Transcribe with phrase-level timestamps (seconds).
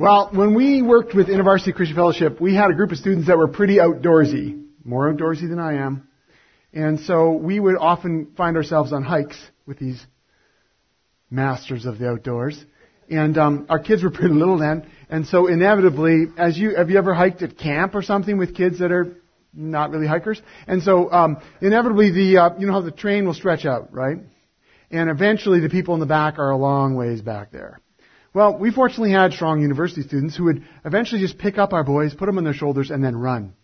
[0.00, 3.36] Well, when we worked with InterVarsity Christian Fellowship, we had a group of students that
[3.36, 6.08] were pretty outdoorsy, more outdoorsy than I am.
[6.72, 10.02] And so we would often find ourselves on hikes with these
[11.30, 12.64] masters of the outdoors.
[13.10, 16.96] And um, our kids were pretty little then, and so inevitably, as you have you
[16.96, 19.18] ever hiked at camp or something with kids that are
[19.52, 20.40] not really hikers?
[20.66, 24.16] And so um, inevitably, the uh, you know how the train will stretch out, right?
[24.90, 27.80] And eventually, the people in the back are a long ways back there.
[28.32, 32.14] Well, we fortunately had strong university students who would eventually just pick up our boys,
[32.14, 33.54] put them on their shoulders, and then run.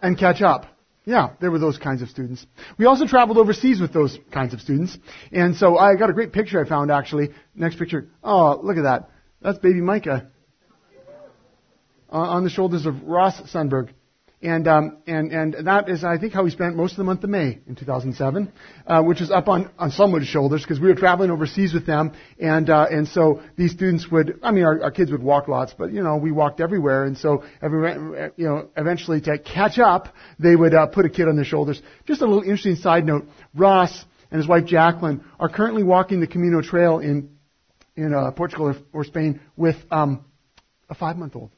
[0.00, 0.64] And catch up.
[1.04, 2.46] Yeah, there were those kinds of students.
[2.78, 4.96] We also traveled overseas with those kinds of students.
[5.32, 7.30] And so I got a great picture I found actually.
[7.54, 8.08] Next picture.
[8.22, 9.10] Oh, look at that.
[9.42, 10.30] That's baby Micah.
[12.10, 13.90] On the shoulders of Ross Sundberg.
[14.42, 17.22] And, um, and, and that is, I think, how we spent most of the month
[17.24, 18.50] of May in 2007,
[18.86, 22.12] uh, which is up on, on someone's shoulders because we were traveling overseas with them.
[22.38, 25.74] And, uh, and so these students would, I mean, our, our kids would walk lots,
[25.76, 27.04] but, you know, we walked everywhere.
[27.04, 31.28] And so, every, you know, eventually to catch up, they would uh, put a kid
[31.28, 31.82] on their shoulders.
[32.06, 33.26] Just a little interesting side note.
[33.54, 37.36] Ross and his wife Jacqueline are currently walking the Camino Trail in,
[37.94, 40.24] in uh, Portugal or, or Spain with um,
[40.88, 41.50] a five-month-old.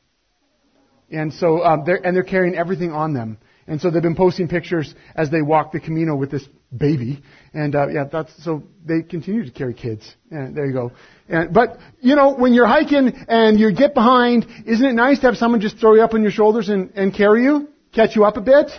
[1.12, 3.38] And so, um, they're, and they're carrying everything on them.
[3.66, 6.44] And so they've been posting pictures as they walk the Camino with this
[6.76, 7.22] baby.
[7.54, 10.16] And, uh, yeah, that's, so they continue to carry kids.
[10.30, 10.92] And there you go.
[11.28, 15.26] And, but, you know, when you're hiking and you get behind, isn't it nice to
[15.26, 17.68] have someone just throw you up on your shoulders and, and carry you?
[17.92, 18.70] Catch you up a bit?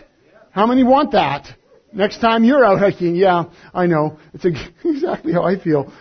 [0.51, 1.47] How many want that?
[1.93, 4.19] Next time you're out hiking, yeah, I know.
[4.33, 4.45] It's
[4.83, 5.93] exactly how I feel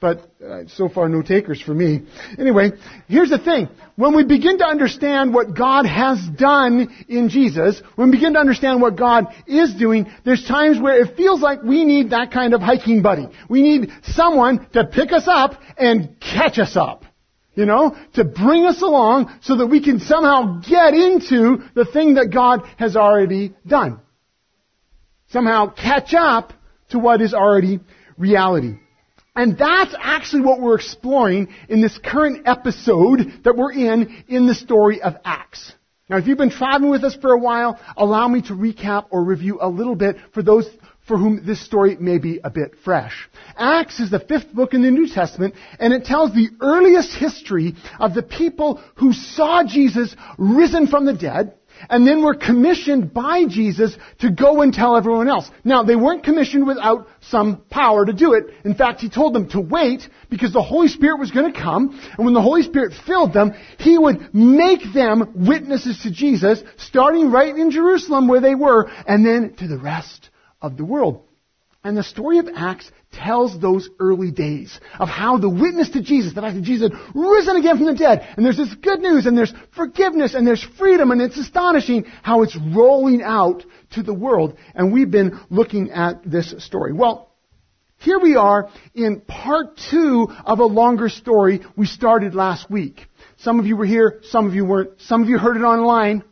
[0.00, 2.06] but uh, so far no takers for me.
[2.38, 2.72] Anyway,
[3.08, 3.68] here's the thing.
[3.96, 8.38] When we begin to understand what God has done in Jesus, when we begin to
[8.38, 12.54] understand what God is doing, there's times where it feels like we need that kind
[12.54, 13.28] of hiking buddy.
[13.48, 17.04] We need someone to pick us up and catch us up.
[17.54, 22.14] You know, to bring us along so that we can somehow get into the thing
[22.14, 23.98] that God has already done.
[25.30, 26.52] Somehow catch up
[26.90, 27.80] to what is already
[28.16, 28.78] reality.
[29.38, 34.54] And that's actually what we're exploring in this current episode that we're in in the
[34.54, 35.72] story of Acts.
[36.10, 39.22] Now, if you've been traveling with us for a while, allow me to recap or
[39.22, 40.68] review a little bit for those
[41.06, 43.30] for whom this story may be a bit fresh.
[43.56, 47.76] Acts is the fifth book in the New Testament, and it tells the earliest history
[48.00, 51.54] of the people who saw Jesus risen from the dead,
[51.88, 55.50] and then were commissioned by Jesus to go and tell everyone else.
[55.64, 58.46] Now, they weren't commissioned without some power to do it.
[58.64, 61.98] In fact, he told them to wait because the Holy Spirit was going to come,
[62.16, 67.30] and when the Holy Spirit filled them, he would make them witnesses to Jesus, starting
[67.30, 71.27] right in Jerusalem where they were, and then to the rest of the world.
[71.88, 76.34] And the story of Acts tells those early days of how the witness to Jesus,
[76.34, 79.24] the fact that Jesus had risen again from the dead, and there's this good news,
[79.24, 84.12] and there's forgiveness, and there's freedom, and it's astonishing how it's rolling out to the
[84.12, 84.58] world.
[84.74, 86.92] And we've been looking at this story.
[86.92, 87.32] Well,
[88.00, 93.06] here we are in part two of a longer story we started last week.
[93.38, 96.22] Some of you were here, some of you weren't, some of you heard it online,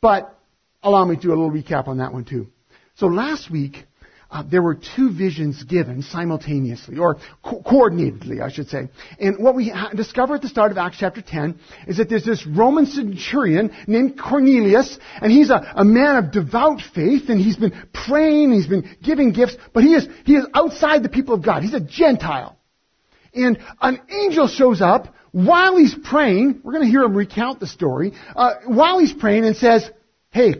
[0.00, 0.36] but
[0.82, 2.48] allow me to do a little recap on that one too.
[2.96, 3.84] So last week,
[4.30, 8.88] uh, there were two visions given simultaneously, or co- coordinatedly, I should say.
[9.18, 12.24] And what we ha- discover at the start of Acts chapter 10 is that there's
[12.24, 17.56] this Roman centurion named Cornelius, and he's a, a man of devout faith, and he's
[17.56, 21.42] been praying, he's been giving gifts, but he is, he is outside the people of
[21.42, 21.62] God.
[21.62, 22.58] He's a Gentile.
[23.32, 27.66] And an angel shows up while he's praying, we're going to hear him recount the
[27.66, 29.88] story, uh, while he's praying and says,
[30.30, 30.54] hey,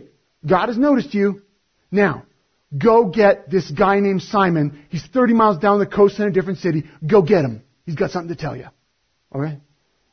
[0.45, 1.41] God has noticed you.
[1.91, 2.25] Now,
[2.77, 4.85] Go get this guy named Simon.
[4.89, 6.85] He's 30 miles down the coast in a different city.
[7.05, 7.63] Go get him.
[7.85, 8.67] He's got something to tell you.
[9.33, 9.59] Alright?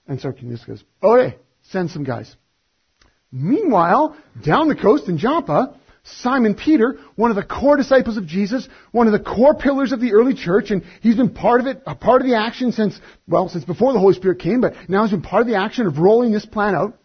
[0.09, 1.37] And so Cornelius goes, okay,
[1.71, 2.35] send some guys.
[3.31, 8.67] Meanwhile, down the coast in Joppa, Simon Peter, one of the core disciples of Jesus,
[8.93, 11.83] one of the core pillars of the early church, and he's been part of it,
[11.87, 12.99] a part of the action since,
[13.29, 15.87] well, since before the Holy Spirit came, but now he's been part of the action
[15.87, 16.97] of rolling this plan out.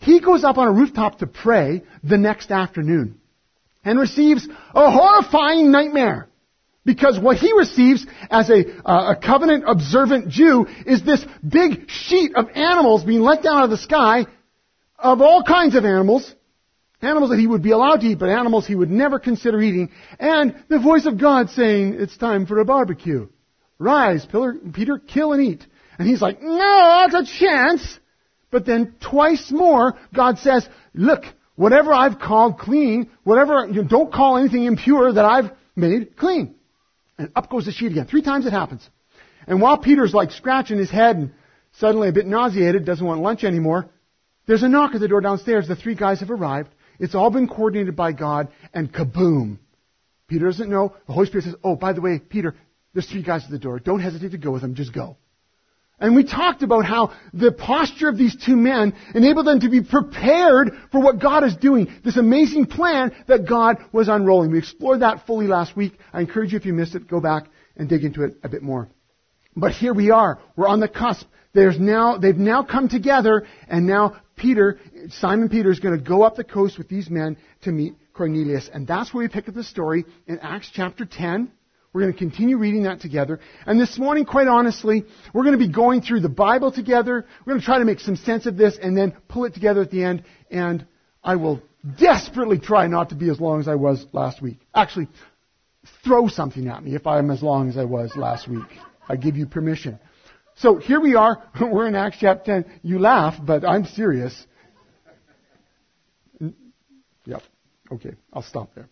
[0.00, 3.17] He goes up on a rooftop to pray the next afternoon
[3.88, 6.28] and receives a horrifying nightmare.
[6.84, 12.34] Because what he receives as a, uh, a covenant observant Jew is this big sheet
[12.36, 14.26] of animals being let down out of the sky
[14.98, 16.34] of all kinds of animals.
[17.00, 19.90] Animals that he would be allowed to eat, but animals he would never consider eating.
[20.18, 23.28] And the voice of God saying, it's time for a barbecue.
[23.78, 24.26] Rise,
[24.72, 25.66] Peter, kill and eat.
[25.98, 27.98] And he's like, no, that's a chance.
[28.50, 31.24] But then twice more, God says, look,
[31.58, 36.54] whatever I've called clean, whatever, you know, don't call anything impure that I've made clean.
[37.18, 38.06] And up goes the sheet again.
[38.06, 38.88] Three times it happens.
[39.44, 41.32] And while Peter's like scratching his head and
[41.72, 43.90] suddenly a bit nauseated, doesn't want lunch anymore,
[44.46, 45.66] there's a knock at the door downstairs.
[45.66, 46.70] The three guys have arrived.
[47.00, 49.58] It's all been coordinated by God, and kaboom.
[50.28, 50.94] Peter doesn't know.
[51.08, 52.54] The Holy Spirit says, Oh, by the way, Peter,
[52.92, 53.80] there's three guys at the door.
[53.80, 54.76] Don't hesitate to go with them.
[54.76, 55.16] Just go.
[56.00, 59.82] And we talked about how the posture of these two men enabled them to be
[59.82, 61.92] prepared for what God is doing.
[62.04, 64.52] This amazing plan that God was unrolling.
[64.52, 65.98] We explored that fully last week.
[66.12, 67.46] I encourage you, if you missed it, go back
[67.76, 68.88] and dig into it a bit more.
[69.56, 70.38] But here we are.
[70.56, 71.26] We're on the cusp.
[71.52, 74.78] There's now, they've now come together and now Peter,
[75.08, 78.70] Simon Peter is going to go up the coast with these men to meet Cornelius.
[78.72, 81.50] And that's where we pick up the story in Acts chapter 10.
[81.92, 83.40] We're going to continue reading that together.
[83.66, 87.26] And this morning, quite honestly, we're going to be going through the Bible together.
[87.44, 89.82] We're going to try to make some sense of this and then pull it together
[89.82, 90.24] at the end.
[90.50, 90.86] And
[91.24, 91.62] I will
[91.98, 94.58] desperately try not to be as long as I was last week.
[94.74, 95.08] Actually,
[96.04, 98.66] throw something at me if I'm as long as I was last week.
[99.08, 99.98] I give you permission.
[100.56, 101.42] So here we are.
[101.60, 102.80] We're in Acts chapter 10.
[102.82, 104.46] You laugh, but I'm serious.
[107.24, 107.42] Yep.
[107.92, 108.14] Okay.
[108.32, 108.88] I'll stop there.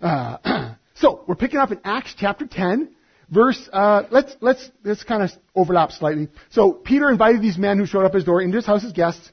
[0.00, 2.94] Uh, So we're picking up in Acts chapter 10,
[3.28, 3.68] verse.
[3.72, 6.28] Uh, let's let's let's kind of overlap slightly.
[6.50, 9.32] So Peter invited these men who showed up his door into his house as guests,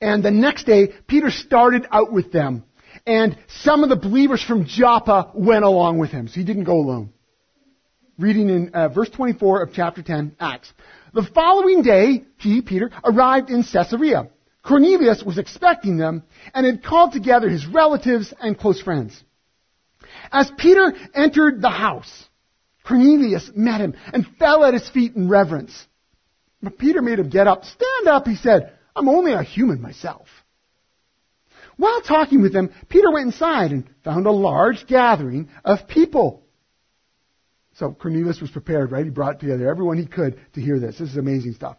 [0.00, 2.64] and the next day Peter started out with them,
[3.06, 6.76] and some of the believers from Joppa went along with him, so he didn't go
[6.76, 7.12] alone.
[8.18, 10.72] Reading in uh, verse 24 of chapter 10, Acts.
[11.12, 14.30] The following day, he, Peter, arrived in Caesarea.
[14.62, 16.22] Cornelius was expecting them
[16.54, 19.22] and had called together his relatives and close friends.
[20.30, 22.24] As Peter entered the house,
[22.86, 25.86] Cornelius met him and fell at his feet in reverence.
[26.62, 27.64] But Peter made him get up.
[27.64, 28.72] Stand up, he said.
[28.94, 30.28] I'm only a human myself.
[31.76, 36.42] While talking with them, Peter went inside and found a large gathering of people.
[37.74, 39.04] So Cornelius was prepared, right?
[39.04, 40.98] He brought together everyone he could to hear this.
[40.98, 41.76] This is amazing stuff.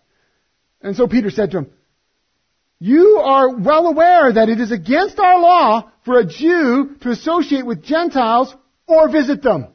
[0.81, 1.71] And so Peter said to him,
[2.79, 7.65] you are well aware that it is against our law for a Jew to associate
[7.65, 9.67] with Gentiles or visit them.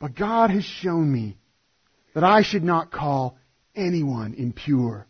[0.00, 1.38] But God has shown me
[2.14, 3.38] that I should not call
[3.74, 5.06] anyone impure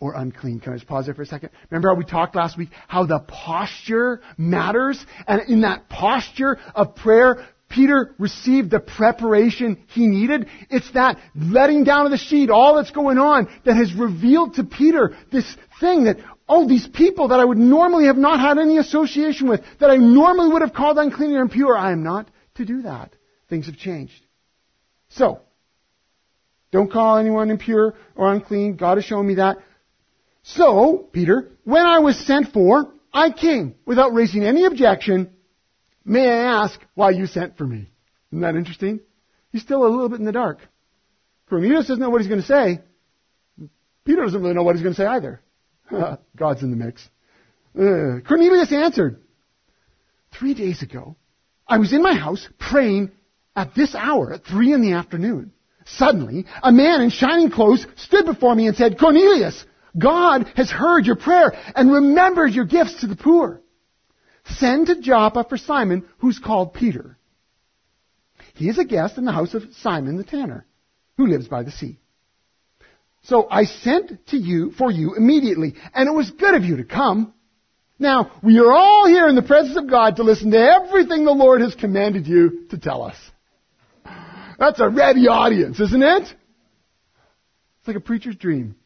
[0.00, 0.58] or unclean.
[0.58, 1.50] Can I just pause there for a second?
[1.70, 5.04] Remember how we talked last week how the posture matters?
[5.28, 10.46] And in that posture of prayer, Peter received the preparation he needed.
[10.68, 14.64] It's that letting down of the sheet, all that's going on, that has revealed to
[14.64, 18.76] Peter this thing that, oh, these people that I would normally have not had any
[18.76, 22.66] association with, that I normally would have called unclean or impure, I am not to
[22.66, 23.14] do that.
[23.48, 24.26] Things have changed.
[25.08, 25.40] So,
[26.72, 28.76] don't call anyone impure or unclean.
[28.76, 29.58] God has shown me that.
[30.42, 35.30] So, Peter, when I was sent for, I came without raising any objection
[36.04, 37.88] May I ask why you sent for me?
[38.30, 39.00] Isn't that interesting?
[39.50, 40.58] He's still a little bit in the dark.
[41.48, 42.80] Cornelius doesn't know what he's going to say.
[44.04, 45.40] Peter doesn't really know what he's going to say either.
[46.36, 47.08] God's in the mix.
[47.78, 49.20] Uh, Cornelius answered,
[50.38, 51.16] Three days ago,
[51.66, 53.12] I was in my house praying
[53.54, 55.52] at this hour, at three in the afternoon.
[55.84, 59.64] Suddenly, a man in shining clothes stood before me and said, Cornelius,
[59.98, 63.61] God has heard your prayer and remembered your gifts to the poor.
[64.44, 67.16] Send to Joppa for Simon, who's called Peter.
[68.54, 70.66] He is a guest in the house of Simon the tanner,
[71.16, 71.98] who lives by the sea.
[73.24, 76.84] So I sent to you for you immediately, and it was good of you to
[76.84, 77.32] come.
[77.98, 81.30] Now, we are all here in the presence of God to listen to everything the
[81.30, 83.16] Lord has commanded you to tell us.
[84.58, 86.22] That's a ready audience, isn't it?
[86.22, 88.76] It's like a preacher's dream.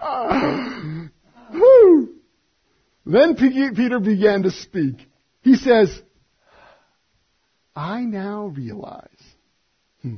[0.00, 1.08] Ah,
[1.52, 2.17] Woo!
[3.08, 4.96] Then Peter began to speak.
[5.40, 5.98] He says,
[7.74, 9.08] I now realize
[10.02, 10.16] hmm,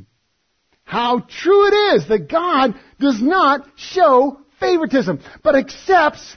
[0.82, 6.36] how true it is that God does not show favoritism, but accepts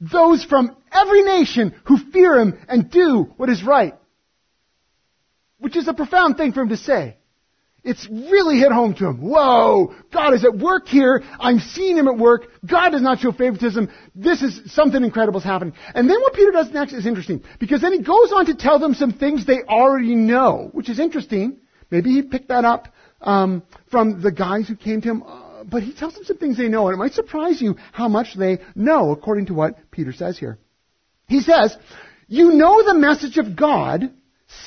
[0.00, 3.94] those from every nation who fear Him and do what is right.
[5.58, 7.18] Which is a profound thing for Him to say.
[7.84, 9.20] It's really hit home to him.
[9.20, 11.22] Whoa, God is at work here.
[11.40, 12.46] I'm seeing him at work.
[12.64, 13.90] God does not show favoritism.
[14.14, 15.74] This is something incredible is happening.
[15.94, 18.78] And then what Peter does next is interesting because then he goes on to tell
[18.78, 21.58] them some things they already know, which is interesting.
[21.90, 22.88] Maybe he picked that up
[23.20, 25.22] um, from the guys who came to him.
[25.24, 28.08] Uh, but he tells them some things they know, and it might surprise you how
[28.08, 30.58] much they know, according to what Peter says here.
[31.28, 31.76] He says,
[32.28, 34.12] "You know the message of God."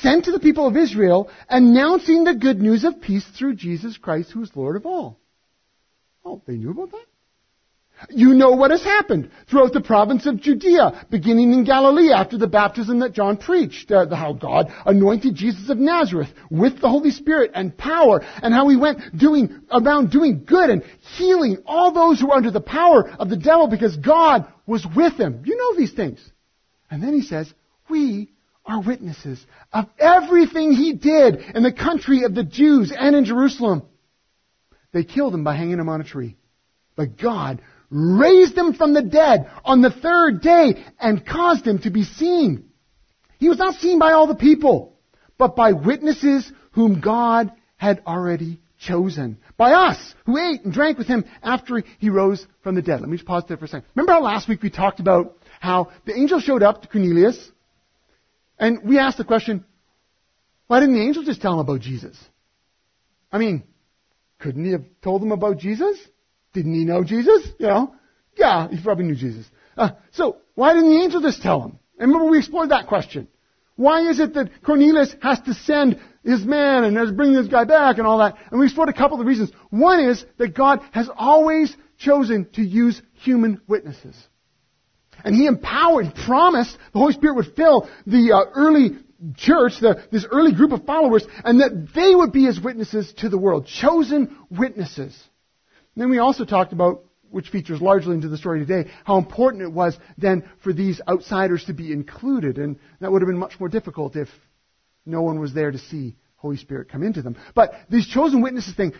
[0.00, 4.30] Sent to the people of Israel, announcing the good news of peace through Jesus Christ,
[4.32, 5.18] who is Lord of all.
[6.24, 7.04] Oh, they knew about that?
[8.10, 12.46] You know what has happened throughout the province of Judea, beginning in Galilee after the
[12.46, 17.52] baptism that John preached, uh, how God anointed Jesus of Nazareth with the Holy Spirit
[17.54, 20.84] and power, and how he went doing, around doing good and
[21.16, 25.14] healing all those who were under the power of the devil because God was with
[25.14, 25.42] him.
[25.46, 26.20] You know these things.
[26.90, 27.52] And then he says,
[27.88, 28.30] we
[28.66, 33.82] are witnesses of everything he did in the country of the Jews and in Jerusalem.
[34.92, 36.36] They killed him by hanging him on a tree.
[36.96, 41.90] But God raised him from the dead on the third day and caused him to
[41.90, 42.70] be seen.
[43.38, 44.98] He was not seen by all the people,
[45.38, 49.38] but by witnesses whom God had already chosen.
[49.56, 53.00] By us, who ate and drank with him after he rose from the dead.
[53.00, 53.86] Let me just pause there for a second.
[53.94, 57.50] Remember how last week we talked about how the angel showed up to Cornelius
[58.58, 59.64] and we ask the question,
[60.66, 62.18] why didn't the angel just tell him about Jesus?
[63.30, 63.64] I mean,
[64.38, 65.98] couldn't he have told them about Jesus?
[66.52, 67.46] Didn't he know Jesus?
[67.58, 67.94] You know?
[68.36, 69.46] Yeah, he probably knew Jesus.
[69.76, 71.78] Uh, so, why didn't the angel just tell him?
[71.98, 73.28] And remember we explored that question.
[73.76, 77.46] Why is it that Cornelius has to send his man and has to bring this
[77.46, 78.36] guy back and all that?
[78.50, 79.52] And we explored a couple of reasons.
[79.70, 84.16] One is that God has always chosen to use human witnesses.
[85.26, 88.90] And he empowered, promised the Holy Spirit would fill the uh, early
[89.36, 93.28] church, the, this early group of followers, and that they would be his witnesses to
[93.28, 95.20] the world, chosen witnesses.
[95.94, 99.64] And then we also talked about, which features largely into the story today, how important
[99.64, 103.58] it was then for these outsiders to be included, and that would have been much
[103.58, 104.28] more difficult if
[105.04, 107.36] no one was there to see Holy Spirit come into them.
[107.52, 108.92] But these chosen witnesses thing,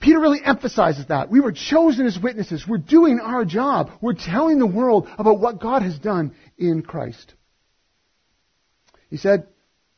[0.00, 1.30] Peter really emphasizes that.
[1.30, 2.66] We were chosen as witnesses.
[2.68, 3.90] We're doing our job.
[4.00, 7.32] We're telling the world about what God has done in Christ.
[9.08, 9.46] He said,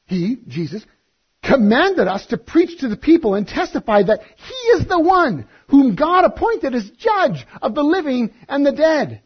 [0.07, 0.85] He, Jesus,
[1.43, 5.97] commanded us to preach to the people and testify that He is the one whom
[5.97, 9.23] God appointed as judge of the living and the dead.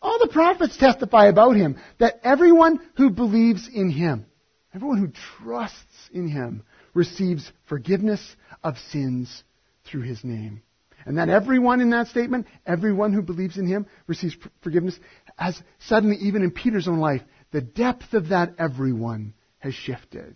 [0.00, 4.26] All the prophets testify about Him, that everyone who believes in Him,
[4.74, 5.12] everyone who
[5.44, 6.62] trusts in Him,
[6.94, 9.44] receives forgiveness of sins
[9.86, 10.62] through his name.
[11.04, 14.98] And that everyone in that statement, everyone who believes in him receives forgiveness,
[15.38, 20.34] as suddenly, even in Peter's own life, the depth of that everyone has shifted.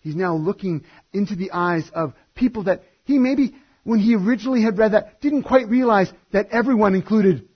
[0.00, 4.78] He's now looking into the eyes of people that he maybe, when he originally had
[4.78, 7.48] read that, didn't quite realize that everyone included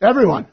[0.00, 0.46] everyone.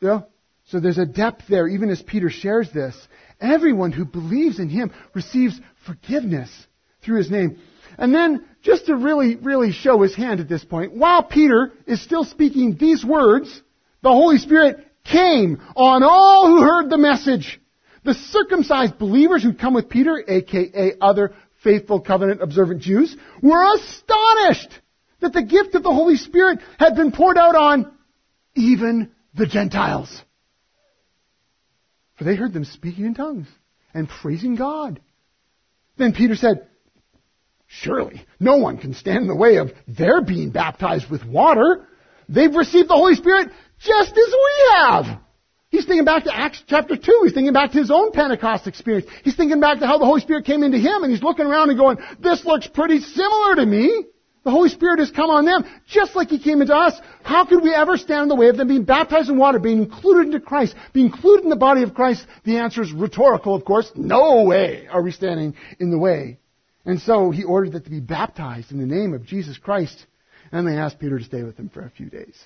[0.00, 0.22] Yeah?
[0.66, 2.96] So there's a depth there, even as Peter shares this.
[3.40, 6.50] Everyone who believes in him receives forgiveness
[7.02, 7.58] through his name.
[8.00, 12.02] And then, just to really, really show his hand at this point, while Peter is
[12.02, 13.62] still speaking these words,
[14.02, 17.60] the Holy Spirit came on all who heard the message.
[18.02, 24.80] The circumcised believers who'd come with Peter, aka other faithful covenant observant Jews, were astonished
[25.20, 27.92] that the gift of the Holy Spirit had been poured out on
[28.54, 30.24] even the Gentiles.
[32.16, 33.48] For they heard them speaking in tongues
[33.92, 35.00] and praising God.
[35.98, 36.66] Then Peter said,
[37.72, 41.86] Surely, no one can stand in the way of their being baptized with water.
[42.28, 43.48] They've received the Holy Spirit
[43.78, 45.20] just as we have.
[45.68, 47.20] He's thinking back to Acts chapter 2.
[47.22, 49.06] He's thinking back to his own Pentecost experience.
[49.22, 51.70] He's thinking back to how the Holy Spirit came into him and he's looking around
[51.70, 54.04] and going, this looks pretty similar to me.
[54.42, 56.98] The Holy Spirit has come on them just like He came into us.
[57.22, 59.82] How could we ever stand in the way of them being baptized in water, being
[59.82, 62.26] included into Christ, being included in the body of Christ?
[62.44, 63.92] The answer is rhetorical, of course.
[63.94, 66.38] No way are we standing in the way.
[66.84, 70.06] And so he ordered that to be baptized in the name of Jesus Christ.
[70.52, 72.36] And they asked Peter to stay with them for a few days.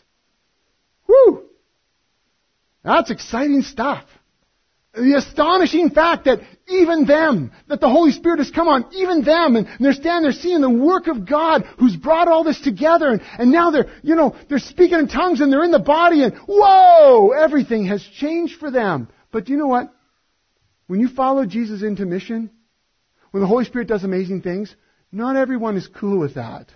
[1.06, 1.44] Whew!
[2.82, 4.04] That's exciting stuff.
[4.92, 9.56] The astonishing fact that even them, that the Holy Spirit has come on, even them,
[9.56, 13.20] and they're standing there seeing the work of God who's brought all this together, and,
[13.38, 16.36] and now they're, you know, they're speaking in tongues and they're in the body, and
[16.46, 17.30] whoa!
[17.30, 19.08] Everything has changed for them.
[19.32, 19.92] But you know what?
[20.86, 22.50] When you follow Jesus into mission,
[23.34, 24.72] when the Holy Spirit does amazing things,
[25.10, 26.68] not everyone is cool with that.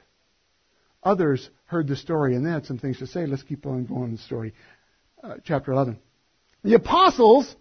[1.05, 3.27] Others heard the story and they had some things to say.
[3.27, 4.55] Let's keep on going in the story.
[5.23, 6.01] Uh, chapter 11.
[6.65, 7.55] The apostles,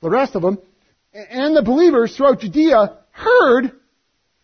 [0.00, 0.58] the rest of them,
[1.12, 3.72] and the believers throughout Judea heard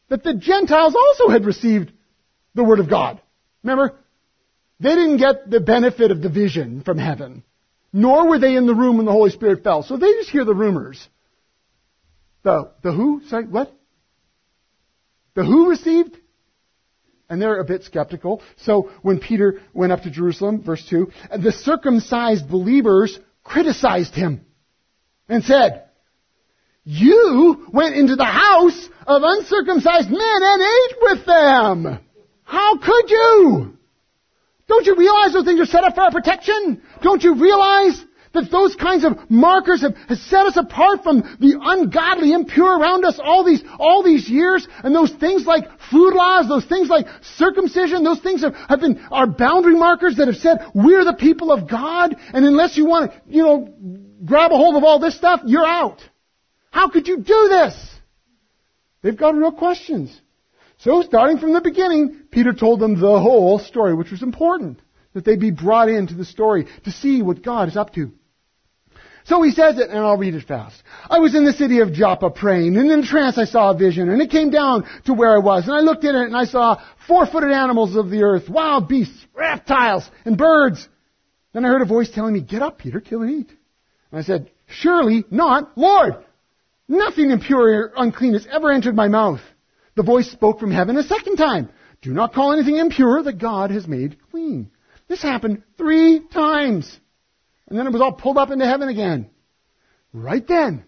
[0.08, 1.92] that the Gentiles also had received
[2.56, 3.22] the Word of God.
[3.62, 3.94] Remember?
[4.80, 7.44] They didn't get the benefit of the vision from heaven,
[7.92, 9.84] nor were they in the room when the Holy Spirit fell.
[9.84, 11.08] So they just hear the rumors.
[12.44, 13.22] The, the who?
[13.26, 13.74] Sorry, what?
[15.34, 16.16] The who received?
[17.28, 18.42] And they're a bit skeptical.
[18.58, 24.44] So when Peter went up to Jerusalem, verse 2, the circumcised believers criticized him
[25.28, 25.84] and said,
[26.84, 31.98] You went into the house of uncircumcised men and ate with them.
[32.44, 33.78] How could you?
[34.68, 36.82] Don't you realize those things are set up for our protection?
[37.02, 41.58] Don't you realize that those kinds of markers have, have, set us apart from the
[41.60, 44.66] ungodly, impure around us all these, all these years.
[44.82, 48.98] And those things like food laws, those things like circumcision, those things have, have been
[49.10, 52.16] our boundary markers that have said we're the people of God.
[52.32, 53.74] And unless you want to, you know,
[54.24, 56.00] grab a hold of all this stuff, you're out.
[56.70, 57.90] How could you do this?
[59.02, 60.20] They've got real questions.
[60.78, 64.80] So starting from the beginning, Peter told them the whole story, which was important.
[65.12, 68.12] That they be brought into the story to see what God is up to.
[69.24, 70.82] So he says it, and I'll read it fast.
[71.08, 73.76] I was in the city of Joppa praying, and in a trance I saw a
[73.76, 76.36] vision, and it came down to where I was, and I looked in it, and
[76.36, 80.86] I saw four-footed animals of the earth, wild beasts, reptiles, and birds.
[81.54, 83.50] Then I heard a voice telling me, get up, Peter, kill and eat.
[84.10, 86.16] And I said, surely not, Lord.
[86.86, 89.40] Nothing impure or unclean has ever entered my mouth.
[89.96, 91.70] The voice spoke from heaven a second time.
[92.02, 94.70] Do not call anything impure that God has made clean.
[95.08, 97.00] This happened three times.
[97.68, 99.30] And then it was all pulled up into heaven again.
[100.12, 100.84] Right then,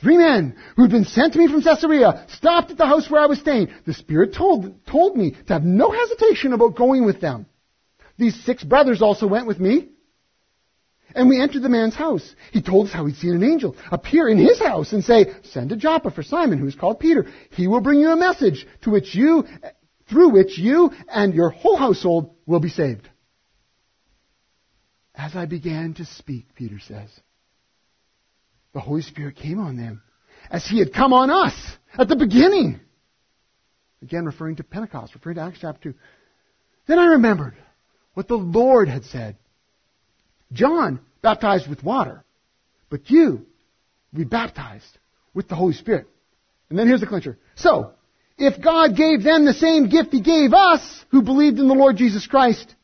[0.00, 3.20] three men who had been sent to me from Caesarea stopped at the house where
[3.20, 3.68] I was staying.
[3.86, 7.46] The Spirit told, told me to have no hesitation about going with them.
[8.18, 9.88] These six brothers also went with me.
[11.14, 12.34] And we entered the man's house.
[12.52, 15.70] He told us how he'd seen an angel appear in his house and say, send
[15.70, 17.26] to Joppa for Simon, who is called Peter.
[17.50, 19.44] He will bring you a message to which you,
[20.10, 23.08] through which you and your whole household will be saved.
[25.16, 27.08] As I began to speak, Peter says,
[28.74, 30.02] the Holy Spirit came on them
[30.50, 31.54] as he had come on us
[31.96, 32.78] at the beginning.
[34.02, 35.98] Again, referring to Pentecost, referring to Acts chapter 2.
[36.86, 37.54] Then I remembered
[38.12, 39.36] what the Lord had said.
[40.52, 42.22] John baptized with water,
[42.90, 43.46] but you
[44.12, 44.98] will be baptized
[45.32, 46.06] with the Holy Spirit.
[46.68, 47.38] And then here's the clincher.
[47.54, 47.92] So,
[48.36, 51.96] if God gave them the same gift He gave us who believed in the Lord
[51.96, 52.74] Jesus Christ,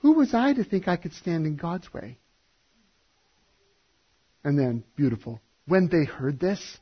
[0.00, 2.18] who was I to think I could stand in God's way?
[4.44, 6.78] And then, beautiful, when they heard this,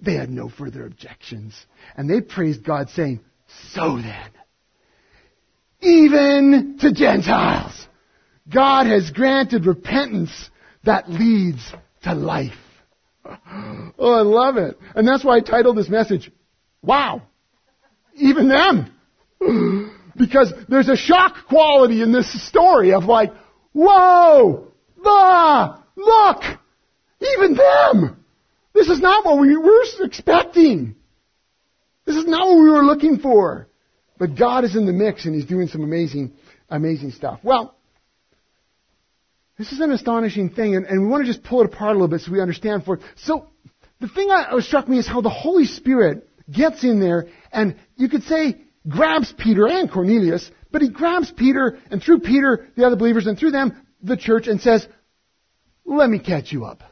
[0.00, 1.54] they had no further objections.
[1.96, 3.20] And they praised God, saying,
[3.72, 4.30] So then,
[5.80, 7.86] even to Gentiles,
[8.48, 10.50] God has granted repentance
[10.84, 11.72] that leads
[12.04, 12.52] to life.
[13.98, 14.78] Oh, I love it.
[14.96, 16.32] And that's why I titled this message,
[16.82, 17.22] Wow,
[18.14, 18.92] even them.
[20.16, 23.32] Because there's a shock quality in this story of like,
[23.72, 24.72] whoa,
[25.04, 26.42] ah, look,
[27.20, 28.24] even them.
[28.74, 30.96] This is not what we were expecting.
[32.04, 33.68] This is not what we were looking for.
[34.18, 36.32] But God is in the mix and He's doing some amazing,
[36.68, 37.40] amazing stuff.
[37.42, 37.74] Well,
[39.58, 41.92] this is an astonishing thing, and, and we want to just pull it apart a
[41.92, 43.02] little bit so we understand for it.
[43.16, 43.48] So,
[44.00, 48.08] the thing that struck me is how the Holy Spirit gets in there, and you
[48.08, 52.96] could say grabs Peter and Cornelius, but he grabs Peter, and through Peter, the other
[52.96, 54.86] believers, and through them, the church, and says,
[55.84, 56.82] let me catch you up.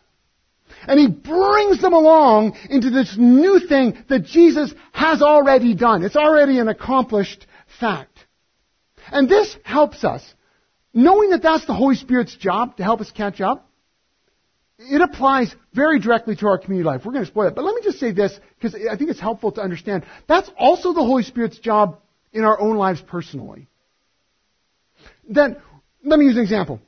[0.86, 6.04] And he brings them along into this new thing that Jesus has already done.
[6.04, 7.46] It's already an accomplished
[7.78, 8.18] fact.
[9.10, 10.22] And this helps us.
[10.92, 13.69] Knowing that that's the Holy Spirit's job to help us catch up,
[14.80, 17.02] it applies very directly to our community life.
[17.04, 17.54] We're going to explore that.
[17.54, 20.04] But let me just say this, because I think it's helpful to understand.
[20.26, 21.98] That's also the Holy Spirit's job
[22.32, 23.68] in our own lives personally.
[25.28, 25.60] Then,
[26.02, 26.80] let me use an example.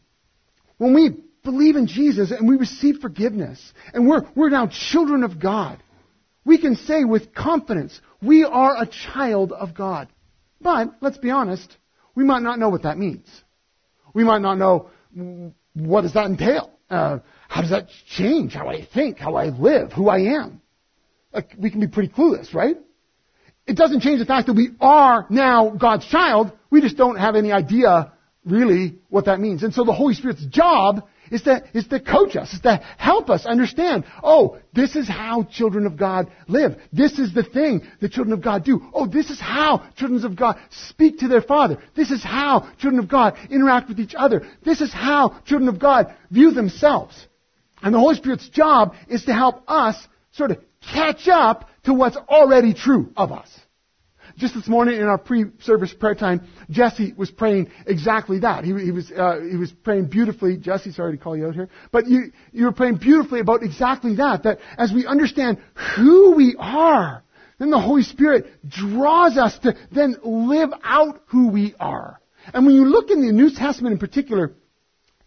[0.78, 1.10] When we
[1.44, 3.60] believe in Jesus and we receive forgiveness,
[3.92, 5.82] and we're, we're now children of God,
[6.44, 10.08] we can say with confidence, we are a child of God.
[10.60, 11.76] But, let's be honest,
[12.14, 13.26] we might not know what that means.
[14.14, 14.90] We might not know
[15.74, 16.70] what does that entail.
[16.88, 17.20] Uh,
[17.52, 20.62] how does that change how I think, how I live, who I am?
[21.34, 22.76] Like, we can be pretty clueless, right?
[23.66, 26.50] It doesn't change the fact that we are now God's child.
[26.70, 28.12] We just don't have any idea
[28.46, 29.62] really what that means.
[29.64, 33.28] And so the Holy Spirit's job is to, is to coach us, is to help
[33.28, 36.76] us understand, oh, this is how children of God live.
[36.90, 38.80] This is the thing the children of God do.
[38.94, 41.76] Oh, this is how children of God speak to their Father.
[41.94, 44.48] This is how children of God interact with each other.
[44.64, 47.26] This is how children of God view themselves.
[47.82, 49.96] And the Holy Spirit's job is to help us
[50.32, 50.58] sort of
[50.92, 53.48] catch up to what's already true of us.
[54.36, 58.64] Just this morning in our pre-service prayer time, Jesse was praying exactly that.
[58.64, 60.56] He, he was uh, he was praying beautifully.
[60.56, 64.16] Jesse, sorry to call you out here, but you you were praying beautifully about exactly
[64.16, 64.44] that.
[64.44, 65.58] That as we understand
[65.96, 67.22] who we are,
[67.58, 72.18] then the Holy Spirit draws us to then live out who we are.
[72.54, 74.54] And when you look in the New Testament in particular,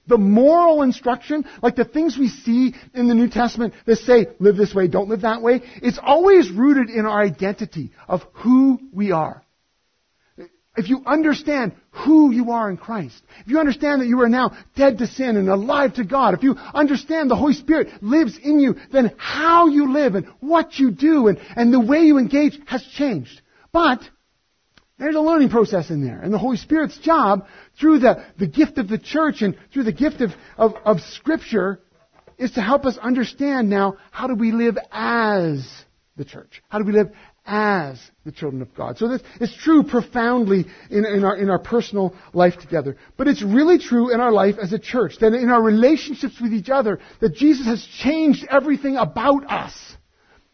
[0.08, 4.56] the moral instruction, like the things we see in the New Testament that say, live
[4.56, 9.12] this way, don't live that way, it's always rooted in our identity of who we
[9.12, 9.44] are.
[10.78, 14.58] If you understand who you are in Christ, if you understand that you are now
[14.76, 18.60] dead to sin and alive to God, if you understand the Holy Spirit lives in
[18.60, 22.60] you, then how you live and what you do and, and the way you engage
[22.66, 23.42] has changed.
[23.72, 24.02] But
[24.98, 26.22] there's a learning process in there.
[26.22, 27.48] And the Holy Spirit's job,
[27.80, 31.82] through the, the gift of the church and through the gift of, of, of Scripture,
[32.38, 35.68] is to help us understand now how do we live as
[36.18, 36.62] the church?
[36.70, 37.12] How do we live
[37.46, 38.98] as the children of God?
[38.98, 42.98] So this is true profoundly in, in, our, in our personal life together.
[43.18, 46.54] But it's really true in our life as a church, that in our relationships with
[46.54, 49.74] each other, that Jesus has changed everything about us.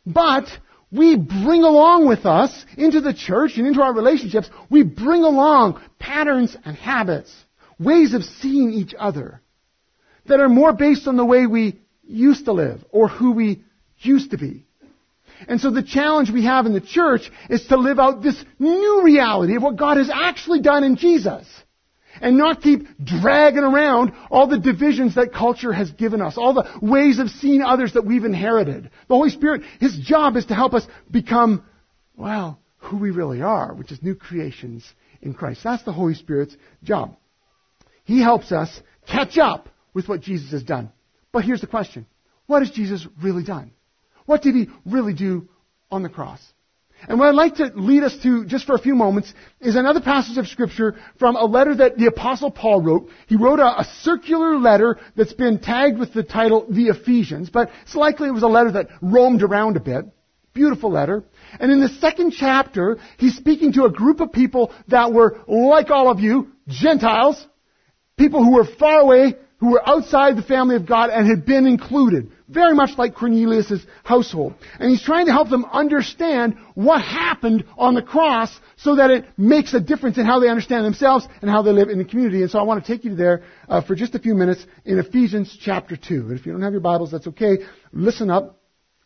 [0.05, 0.47] But
[0.91, 5.81] we bring along with us into the church and into our relationships, we bring along
[5.99, 7.33] patterns and habits,
[7.79, 9.41] ways of seeing each other
[10.25, 13.63] that are more based on the way we used to live or who we
[13.99, 14.65] used to be.
[15.47, 19.01] And so the challenge we have in the church is to live out this new
[19.03, 21.47] reality of what God has actually done in Jesus
[22.19, 26.69] and not keep dragging around all the divisions that culture has given us, all the
[26.81, 28.89] ways of seeing others that we've inherited.
[29.07, 31.63] The Holy Spirit, His job is to help us become,
[32.15, 34.83] well, who we really are, which is new creations
[35.21, 35.61] in Christ.
[35.63, 37.15] That's the Holy Spirit's job.
[38.03, 40.91] He helps us catch up with what Jesus has done.
[41.31, 42.05] But here's the question.
[42.47, 43.71] What has Jesus really done?
[44.25, 45.47] What did He really do
[45.89, 46.41] on the cross?
[47.07, 50.01] And what I'd like to lead us to just for a few moments is another
[50.01, 53.09] passage of scripture from a letter that the apostle Paul wrote.
[53.27, 57.71] He wrote a, a, circular letter that's been tagged with the title The Ephesians, but
[57.83, 60.05] it's likely it was a letter that roamed around a bit.
[60.53, 61.23] Beautiful letter.
[61.59, 65.89] And in the second chapter, he's speaking to a group of people that were, like
[65.89, 67.45] all of you, Gentiles,
[68.17, 71.65] people who were far away, who were outside the family of God and had been
[71.65, 74.55] included very much like Cornelius' household.
[74.79, 79.25] And he's trying to help them understand what happened on the cross so that it
[79.37, 82.41] makes a difference in how they understand themselves and how they live in the community.
[82.41, 84.99] And so I want to take you there uh, for just a few minutes in
[84.99, 86.13] Ephesians chapter 2.
[86.13, 87.59] And if you don't have your Bibles, that's okay.
[87.91, 88.57] Listen up.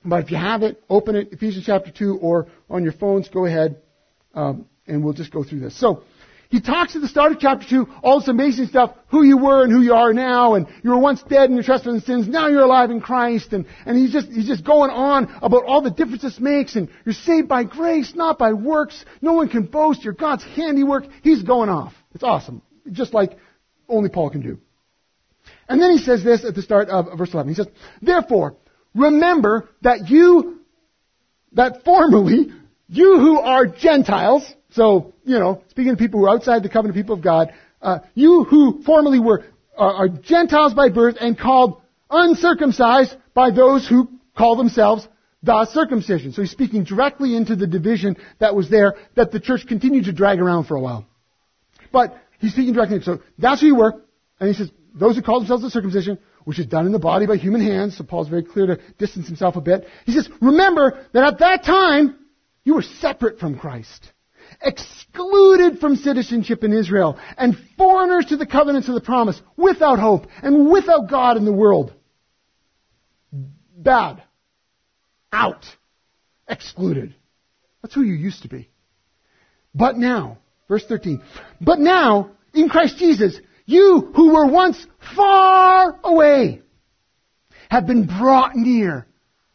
[0.04, 3.46] But if you have it, open it, Ephesians chapter 2, or on your phones, go
[3.46, 3.82] ahead,
[4.36, 5.76] um, and we'll just go through this.
[5.80, 6.04] So,
[6.50, 9.64] he talks at the start of chapter 2, all this amazing stuff, who you were
[9.64, 12.28] and who you are now, and you were once dead in your trespasses and sins,
[12.28, 15.82] now you're alive in Christ, and, and he's just, he's just going on about all
[15.82, 19.64] the difference this makes, and you're saved by grace, not by works, no one can
[19.64, 21.94] boast, you're God's handiwork, he's going off.
[22.14, 22.62] It's awesome.
[22.92, 23.38] Just like
[23.90, 24.60] only Paul can do.
[25.68, 27.50] And then he says this at the start of verse 11.
[27.50, 27.68] He says,
[28.02, 28.56] Therefore,
[28.94, 30.62] remember that you,
[31.54, 32.52] that formerly,
[32.88, 36.98] you who are Gentiles, so, you know, speaking to people who are outside the covenant
[36.98, 39.46] people of God, uh, you who formerly were
[39.78, 45.08] uh, are Gentiles by birth and called uncircumcised by those who call themselves
[45.44, 46.34] the circumcision.
[46.34, 50.12] So he's speaking directly into the division that was there that the church continued to
[50.12, 51.06] drag around for a while.
[51.94, 53.02] But he's speaking directly.
[53.02, 54.04] So that's who you were.
[54.42, 57.28] And he says, those who call themselves the circumcision, which is done in the body
[57.28, 57.98] by human hands.
[57.98, 59.88] So Paul's very clear to distance himself a bit.
[60.06, 62.18] He says, remember that at that time,
[62.66, 64.12] you were separate from Christ
[64.62, 70.28] excluded from citizenship in Israel, and foreigners to the covenants of the promise, without hope,
[70.42, 71.94] and without God in the world.
[73.78, 74.24] Bad.
[75.32, 75.66] Out.
[76.48, 77.16] Excluded.
[77.82, 78.70] That's who you used to be.
[79.74, 80.38] But now,
[80.68, 81.22] verse 13,
[81.60, 86.62] but now, in Christ Jesus, you who were once far away
[87.70, 89.06] have been brought near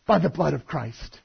[0.06, 1.20] by the blood of Christ.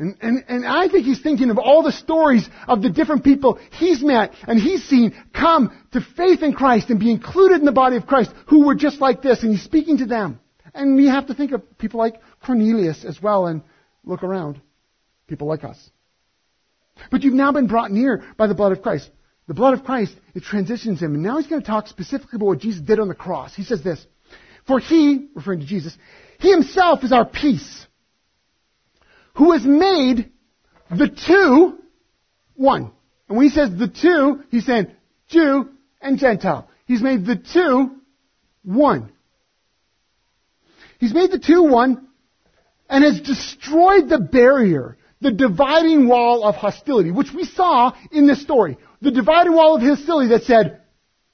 [0.00, 3.60] And, and, and I think he's thinking of all the stories of the different people
[3.78, 7.72] he's met and he's seen come to faith in Christ and be included in the
[7.72, 10.40] body of Christ who were just like this and he's speaking to them.
[10.74, 13.60] And we have to think of people like Cornelius as well and
[14.02, 14.58] look around.
[15.26, 15.90] People like us.
[17.10, 19.10] But you've now been brought near by the blood of Christ.
[19.48, 21.12] The blood of Christ, it transitions him.
[21.12, 23.54] And now he's going to talk specifically about what Jesus did on the cross.
[23.54, 24.02] He says this,
[24.66, 25.94] For he, referring to Jesus,
[26.38, 27.86] he himself is our peace
[29.34, 30.30] who has made
[30.90, 31.78] the two
[32.54, 32.90] one.
[33.28, 34.88] And when he says the two, he's saying
[35.28, 36.68] Jew and Gentile.
[36.86, 38.00] He's made the two
[38.62, 39.12] one.
[40.98, 42.08] He's made the two one,
[42.88, 48.42] and has destroyed the barrier, the dividing wall of hostility, which we saw in this
[48.42, 48.76] story.
[49.00, 50.82] The dividing wall of hostility that said,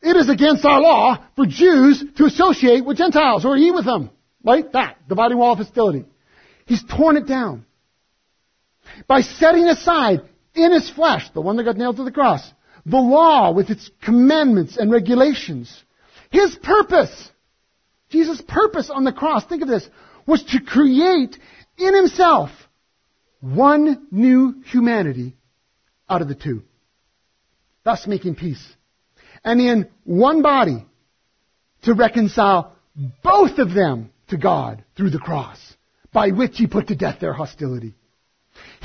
[0.02, 4.11] it is against our law for Jews to associate with Gentiles or eat with them.
[4.44, 4.70] Right?
[4.72, 5.09] That.
[5.09, 6.04] Dividing wall of hostility.
[6.66, 7.65] He's torn it down.
[9.07, 10.22] By setting aside
[10.55, 12.42] in his flesh, the one that got nailed to the cross,
[12.85, 15.85] the law with its commandments and regulations.
[16.31, 17.31] His purpose,
[18.11, 19.88] Jesus' purpose on the cross, think of this,
[20.27, 21.37] was to create
[21.79, 22.51] in himself
[23.40, 25.37] one new humanity
[26.09, 26.62] out of the two,
[27.85, 28.64] thus making peace.
[29.44, 30.87] And in one body
[31.83, 32.72] to reconcile
[33.22, 35.59] both of them to God through the cross,
[36.12, 37.94] by which he put to death their hostility.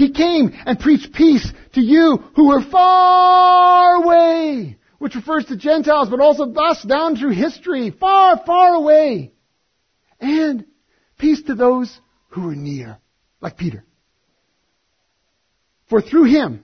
[0.02, 6.10] He came and preached peace to you who were far away, which refers to Gentiles,
[6.10, 9.32] but also us down through history, far, far away.
[10.20, 10.66] And
[11.20, 11.96] peace to those
[12.30, 12.98] who were near,
[13.42, 13.86] like Peter.
[15.88, 16.64] For through him,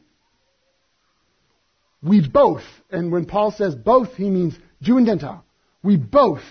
[2.02, 5.46] we both, and when Paul says both, he means Jew and Gentile,
[5.84, 6.42] we both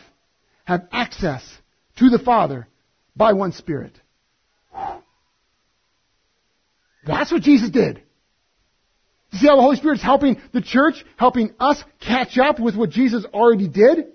[0.65, 1.43] have access
[1.97, 2.69] to the Father
[3.17, 4.01] by one Spirit.
[7.07, 8.03] That's what Jesus did.
[9.33, 12.91] See how the Holy Spirit is helping the church, helping us catch up with what
[12.91, 14.07] Jesus already did?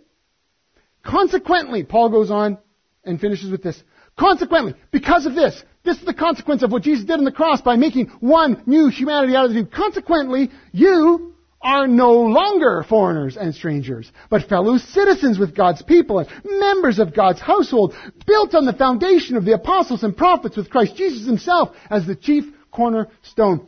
[1.04, 2.58] Consequently, Paul goes on
[3.04, 3.82] and finishes with this.
[4.18, 7.62] Consequently, because of this, this is the consequence of what Jesus did on the cross
[7.62, 9.68] by making one new humanity out of the two.
[9.68, 16.30] Consequently, you are no longer foreigners and strangers, but fellow citizens with God's people and
[16.44, 17.94] members of God's household,
[18.26, 22.16] built on the foundation of the apostles and prophets with Christ Jesus himself as the
[22.16, 23.68] chief cornerstone.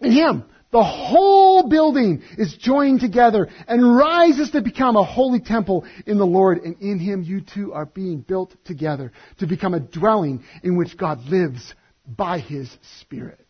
[0.00, 5.84] In him, the whole building is joined together and rises to become a holy temple
[6.06, 6.58] in the Lord.
[6.58, 10.96] And in him you two are being built together to become a dwelling in which
[10.96, 11.74] God lives
[12.06, 13.46] by his Spirit.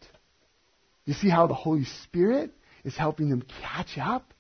[1.05, 2.53] You see how the Holy Spirit
[2.85, 4.33] is helping them catch up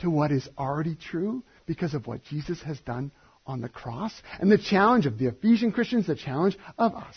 [0.00, 3.12] to what is already true because of what Jesus has done
[3.46, 4.12] on the cross?
[4.40, 7.16] And the challenge of the Ephesian Christians, the challenge of us,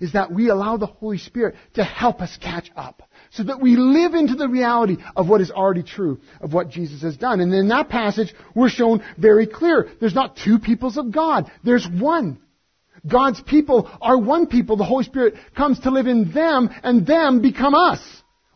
[0.00, 3.76] is that we allow the Holy Spirit to help us catch up so that we
[3.76, 7.40] live into the reality of what is already true of what Jesus has done.
[7.40, 9.88] And in that passage, we're shown very clear.
[10.00, 11.50] There's not two peoples of God.
[11.64, 12.38] There's one.
[13.06, 14.76] God's people are one people.
[14.76, 18.00] The Holy Spirit comes to live in them and them become us.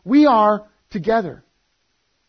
[0.03, 1.43] We are together.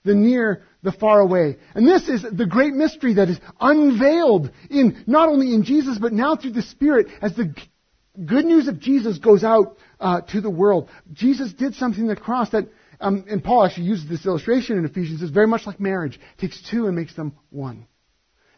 [0.05, 1.59] The near, the far away.
[1.75, 6.12] And this is the great mystery that is unveiled in, not only in Jesus, but
[6.12, 7.55] now through the Spirit as the
[8.25, 10.88] good news of Jesus goes out uh, to the world.
[11.12, 12.68] Jesus did something on the cross that,
[13.01, 16.16] um, and Paul actually uses this illustration in Ephesians, is very much like marriage.
[16.16, 17.87] It takes two and makes them one.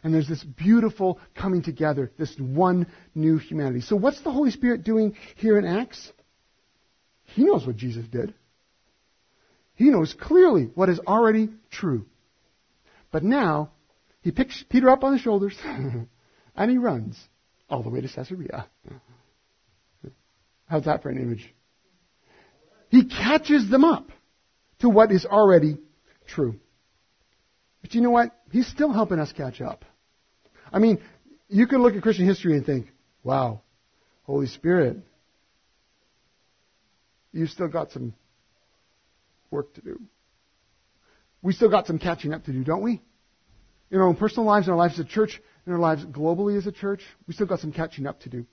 [0.03, 3.81] And there's this beautiful coming together, this one new humanity.
[3.81, 6.11] So what's the Holy Spirit doing here in Acts?
[7.23, 8.33] He knows what Jesus did.
[9.73, 12.05] He knows clearly what is already true.
[13.11, 13.71] But now,
[14.21, 17.17] he picks Peter up on the shoulders and he runs
[17.69, 18.67] all the way to Caesarea.
[20.67, 21.53] How's that for an image?
[22.89, 24.09] He catches them up
[24.79, 25.77] to what is already
[26.27, 26.59] true.
[27.81, 28.31] But you know what?
[28.51, 29.85] He's still helping us catch up.
[30.71, 30.99] I mean,
[31.47, 32.87] you can look at Christian history and think,
[33.23, 33.61] wow,
[34.23, 34.97] Holy Spirit,
[37.31, 38.13] you've still got some
[39.51, 40.01] work to do.
[41.41, 43.01] We still got some catching up to do, don't we?
[43.91, 46.57] In our own personal lives, in our lives as a church, in our lives globally
[46.57, 48.47] as a church, we still got some catching up to do.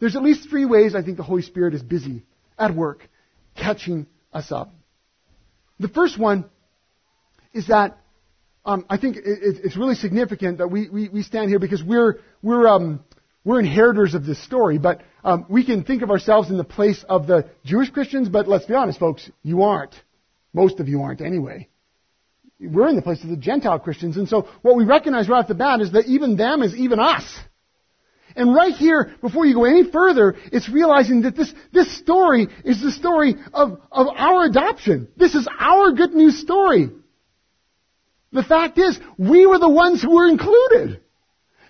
[0.00, 2.24] There's at least three ways I think the Holy Spirit is busy
[2.58, 3.08] at work
[3.56, 4.74] catching us up.
[5.80, 6.44] The first one
[7.52, 7.98] is that
[8.64, 12.20] um, I think it, it's really significant that we, we, we, stand here because we're,
[12.42, 13.02] we're, um,
[13.44, 17.02] we're inheritors of this story, but um, we can think of ourselves in the place
[17.08, 19.94] of the Jewish Christians, but let's be honest, folks, you aren't.
[20.52, 21.68] Most of you aren't anyway.
[22.60, 25.48] We're in the place of the Gentile Christians, and so what we recognize right off
[25.48, 27.24] the bat is that even them is even us.
[28.38, 32.80] And right here, before you go any further, it's realizing that this, this story is
[32.80, 35.08] the story of, of our adoption.
[35.16, 36.88] This is our good news story.
[38.30, 41.00] The fact is, we were the ones who were included.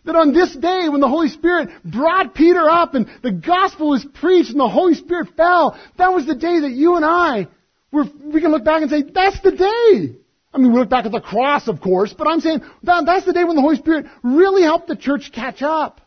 [0.04, 4.04] That on this day, when the Holy Spirit brought Peter up and the gospel was
[4.04, 7.48] preached and the Holy Spirit fell, that was the day that you and I
[7.90, 10.18] were, we can look back and say, that's the day.
[10.52, 13.24] I mean, we look back at the cross, of course, but I'm saying that, that's
[13.24, 16.02] the day when the Holy Spirit really helped the church catch up.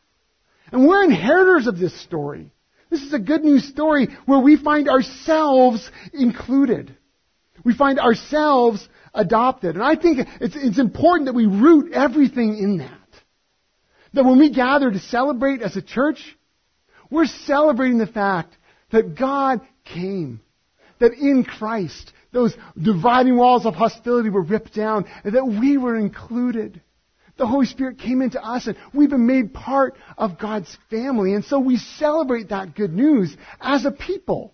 [0.72, 2.52] And we're inheritors of this story.
[2.90, 6.96] This is a good news story where we find ourselves included.
[7.64, 9.76] We find ourselves adopted.
[9.76, 12.98] And I think it's, it's important that we root everything in that.
[14.14, 16.38] That when we gather to celebrate as a church,
[17.12, 18.58] We're celebrating the fact
[18.92, 20.40] that God came.
[21.00, 25.98] That in Christ, those dividing walls of hostility were ripped down, and that we were
[25.98, 26.82] included.
[27.42, 31.34] The Holy Spirit came into us and we've been made part of God's family.
[31.34, 34.54] And so we celebrate that good news as a people.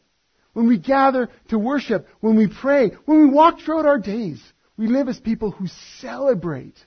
[0.53, 4.41] When we gather to worship, when we pray, when we walk throughout our days,
[4.77, 5.67] we live as people who
[5.99, 6.77] celebrate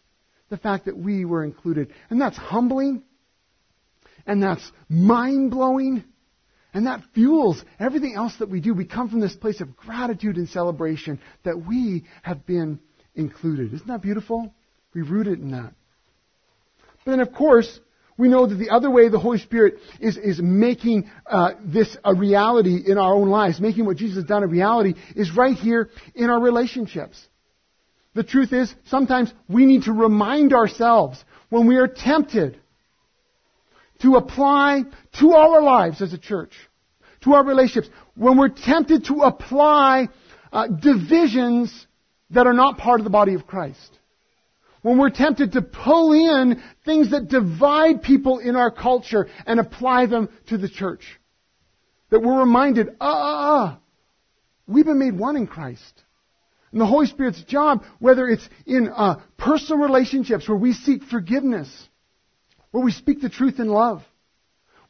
[0.48, 1.92] the fact that we were included.
[2.08, 3.02] And that's humbling.
[4.26, 6.04] And that's mind blowing.
[6.72, 8.72] And that fuels everything else that we do.
[8.72, 12.80] We come from this place of gratitude and celebration that we have been
[13.14, 13.74] included.
[13.74, 14.54] Isn't that beautiful?
[14.94, 15.74] We root it in that.
[17.04, 17.80] But then, of course,
[18.20, 22.14] we know that the other way the Holy Spirit is, is making uh, this a
[22.14, 25.88] reality in our own lives, making what Jesus has done a reality, is right here
[26.14, 27.26] in our relationships.
[28.14, 32.60] The truth is, sometimes we need to remind ourselves when we are tempted
[34.02, 34.82] to apply
[35.20, 36.52] to our lives as a church,
[37.22, 40.08] to our relationships, when we're tempted to apply
[40.52, 41.86] uh, divisions
[42.30, 43.99] that are not part of the body of Christ
[44.82, 50.06] when we're tempted to pull in things that divide people in our culture and apply
[50.06, 51.18] them to the church.
[52.10, 53.78] That we're reminded, ah, ah, ah,
[54.66, 56.02] we've been made one in Christ.
[56.72, 61.88] And the Holy Spirit's job, whether it's in uh, personal relationships where we seek forgiveness,
[62.70, 64.02] where we speak the truth in love,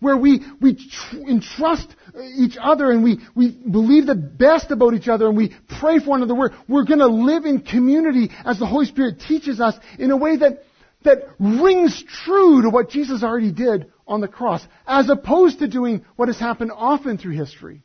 [0.01, 1.95] where we, we tr- entrust
[2.37, 6.07] each other and we, we believe the best about each other and we pray for
[6.07, 6.35] one another.
[6.35, 10.17] We're, we're going to live in community as the Holy Spirit teaches us in a
[10.17, 10.65] way that,
[11.05, 16.05] that rings true to what Jesus already did on the cross, as opposed to doing
[16.17, 17.83] what has happened often through history,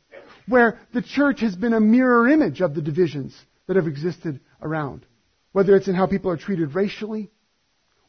[0.48, 5.06] where the church has been a mirror image of the divisions that have existed around.
[5.52, 7.30] Whether it's in how people are treated racially,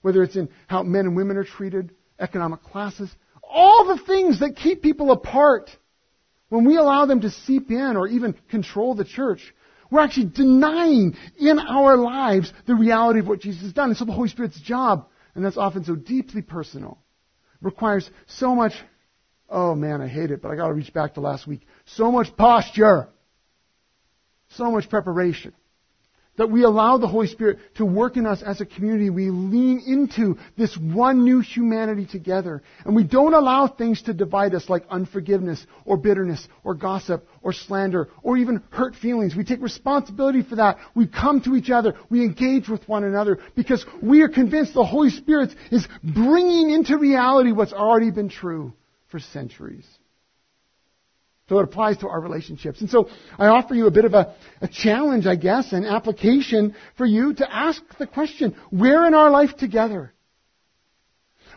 [0.02, 3.10] whether it's in how men and women are treated, economic classes,
[3.50, 5.70] all the things that keep people apart,
[6.50, 9.42] when we allow them to seep in or even control the church,
[9.90, 13.90] we're actually denying in our lives the reality of what Jesus has done.
[13.90, 16.98] And so the Holy Spirit's job, and that's often so deeply personal,
[17.62, 18.74] requires so much,
[19.50, 21.62] oh man, I hate it, but I gotta reach back to last week.
[21.86, 23.10] So much posture.
[24.52, 25.54] So much preparation
[26.38, 29.10] that we allow the Holy Spirit to work in us as a community.
[29.10, 32.64] We lean into this one new humanity together.
[32.86, 37.54] And we don't allow things to divide us like unforgiveness or bitterness or gossip or
[37.54, 39.36] slander or even hurt feelings.
[39.36, 40.78] We take responsibility for that.
[40.96, 41.96] We come to each other.
[42.10, 46.98] We engage with one another because we are convinced the Holy Spirit is bringing into
[46.98, 48.74] reality what's already been true
[49.08, 49.86] for centuries.
[51.50, 52.82] So it applies to our relationships.
[52.82, 56.76] And so I offer you a bit of a, a, challenge, I guess, an application
[56.98, 60.14] for you to ask the question, where in our life together?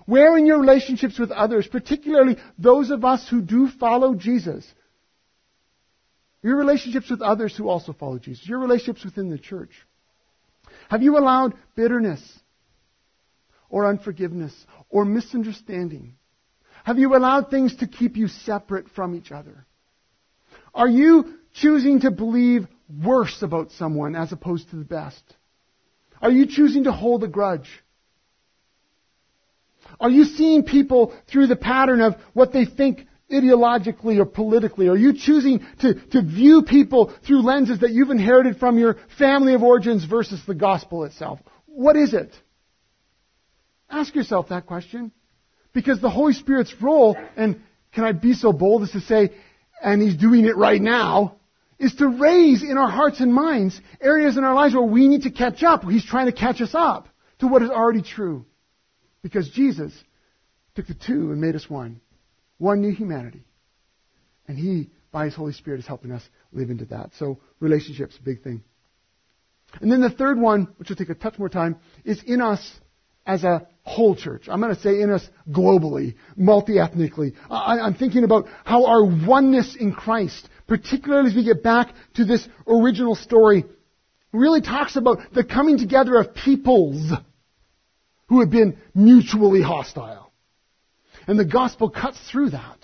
[0.06, 4.64] Where in your relationships with others, particularly those of us who do follow Jesus?
[6.42, 8.48] Your relationships with others who also follow Jesus.
[8.48, 9.70] Your relationships within the church.
[10.88, 12.22] Have you allowed bitterness
[13.68, 14.54] or unforgiveness
[14.88, 16.14] or misunderstanding?
[16.84, 19.66] Have you allowed things to keep you separate from each other?
[20.74, 22.66] Are you choosing to believe
[23.04, 25.22] worse about someone as opposed to the best?
[26.20, 27.68] Are you choosing to hold a grudge?
[29.98, 34.88] Are you seeing people through the pattern of what they think ideologically or politically?
[34.88, 39.54] Are you choosing to, to view people through lenses that you've inherited from your family
[39.54, 41.40] of origins versus the gospel itself?
[41.66, 42.32] What is it?
[43.88, 45.12] Ask yourself that question.
[45.72, 47.60] Because the Holy Spirit's role, and
[47.92, 49.30] can I be so bold as to say,
[49.82, 51.36] and He's doing it right now,
[51.78, 55.22] is to raise in our hearts and minds areas in our lives where we need
[55.22, 55.84] to catch up.
[55.84, 58.44] He's trying to catch us up to what is already true.
[59.22, 59.92] Because Jesus
[60.74, 62.00] took the two and made us one.
[62.58, 63.44] One new humanity.
[64.46, 67.12] And He, by His Holy Spirit, is helping us live into that.
[67.18, 68.62] So relationships, big thing.
[69.80, 72.60] And then the third one, which will take a touch more time, is in us
[73.26, 74.48] as a whole church.
[74.48, 77.34] I'm going to say in us globally, multi-ethnically.
[77.50, 82.46] I'm thinking about how our oneness in Christ, particularly as we get back to this
[82.66, 83.64] original story,
[84.32, 87.12] really talks about the coming together of peoples
[88.28, 90.32] who have been mutually hostile.
[91.26, 92.78] And the gospel cuts through that.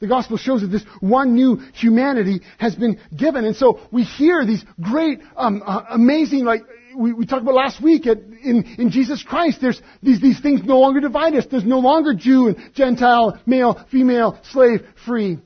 [0.00, 3.44] The gospel shows that this one new humanity has been given.
[3.44, 6.62] And so we hear these great, um, uh, amazing, like,
[6.96, 10.62] we, we talked about last week at, in, in Jesus Christ, there's these, these things
[10.64, 11.46] no longer divide us.
[11.50, 15.38] There's no longer Jew and Gentile, male, female, slave, free.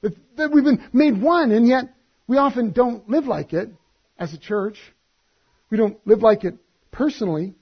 [0.00, 1.84] That, that we've been made one, and yet
[2.26, 3.68] we often don't live like it
[4.18, 4.78] as a church.
[5.70, 6.54] We don't live like it
[6.90, 7.54] personally.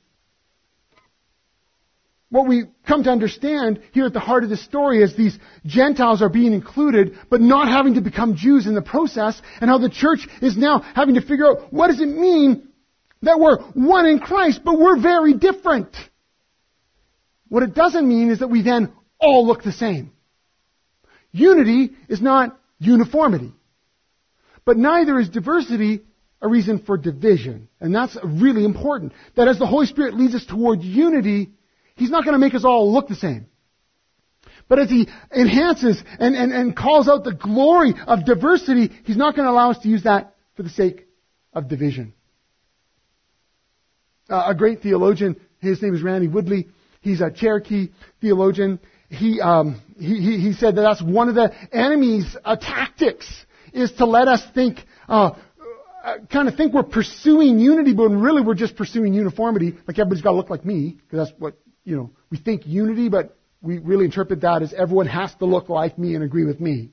[2.29, 6.23] What we come to understand here at the heart of the story is these Gentiles
[6.23, 9.89] are being included, but not having to become Jews in the process, and how the
[9.89, 12.69] church is now having to figure out what does it mean
[13.23, 15.95] that we're one in Christ, but we're very different.
[17.49, 20.13] What it doesn't mean is that we then all look the same.
[21.31, 23.53] Unity is not uniformity.
[24.65, 26.03] But neither is diversity
[26.43, 27.69] a reason for division.
[27.81, 29.13] And that's really important.
[29.37, 31.53] That as the Holy Spirit leads us toward unity,
[31.97, 33.47] He's not going to make us all look the same.
[34.69, 39.35] But as He enhances and, and, and calls out the glory of diversity, He's not
[39.35, 41.07] going to allow us to use that for the sake
[41.53, 42.13] of division.
[44.29, 46.69] Uh, a great theologian, his name is Randy Woodley.
[47.01, 47.89] He's a Cherokee
[48.21, 48.81] theologian.
[49.09, 53.27] He, um, he, he, he said that that's one of the enemy's uh, tactics
[53.73, 55.31] is to let us think, uh,
[56.05, 59.77] uh, kind of think we're pursuing unity, but really we're just pursuing uniformity.
[59.87, 61.57] Like everybody's got to look like me, because that's what
[61.87, 62.11] you know.
[62.29, 66.15] We think unity, but we really interpret that as everyone has to look like me
[66.15, 66.91] and agree with me.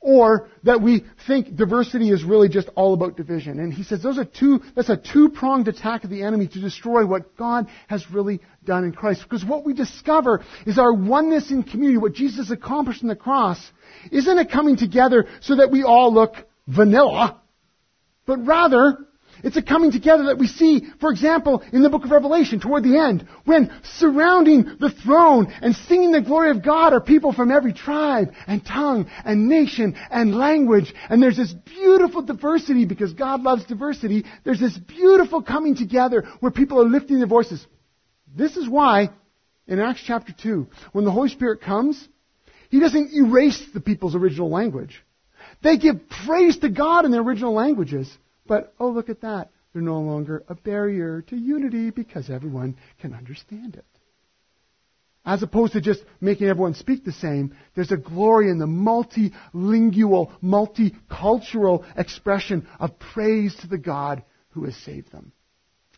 [0.00, 3.58] Or that we think diversity is really just all about division.
[3.58, 7.04] And he says those are two, that's a two-pronged attack of the enemy to destroy
[7.04, 9.22] what God has really done in Christ.
[9.24, 13.58] Because what we discover is our oneness in community, what Jesus accomplished in the cross,
[14.12, 16.34] isn't a coming together so that we all look
[16.68, 17.40] vanilla,
[18.24, 18.98] but rather
[19.42, 22.82] it's a coming together that we see, for example, in the book of Revelation toward
[22.82, 27.50] the end, when surrounding the throne and singing the glory of God are people from
[27.50, 30.92] every tribe and tongue and nation and language.
[31.08, 34.24] And there's this beautiful diversity because God loves diversity.
[34.44, 37.64] There's this beautiful coming together where people are lifting their voices.
[38.36, 39.10] This is why
[39.66, 42.08] in Acts chapter 2, when the Holy Spirit comes,
[42.70, 45.02] He doesn't erase the people's original language.
[45.62, 48.10] They give praise to God in their original languages.
[48.48, 49.50] But, oh, look at that.
[49.72, 53.84] They're no longer a barrier to unity because everyone can understand it.
[55.24, 60.32] As opposed to just making everyone speak the same, there's a glory in the multilingual,
[60.42, 65.32] multicultural expression of praise to the God who has saved them.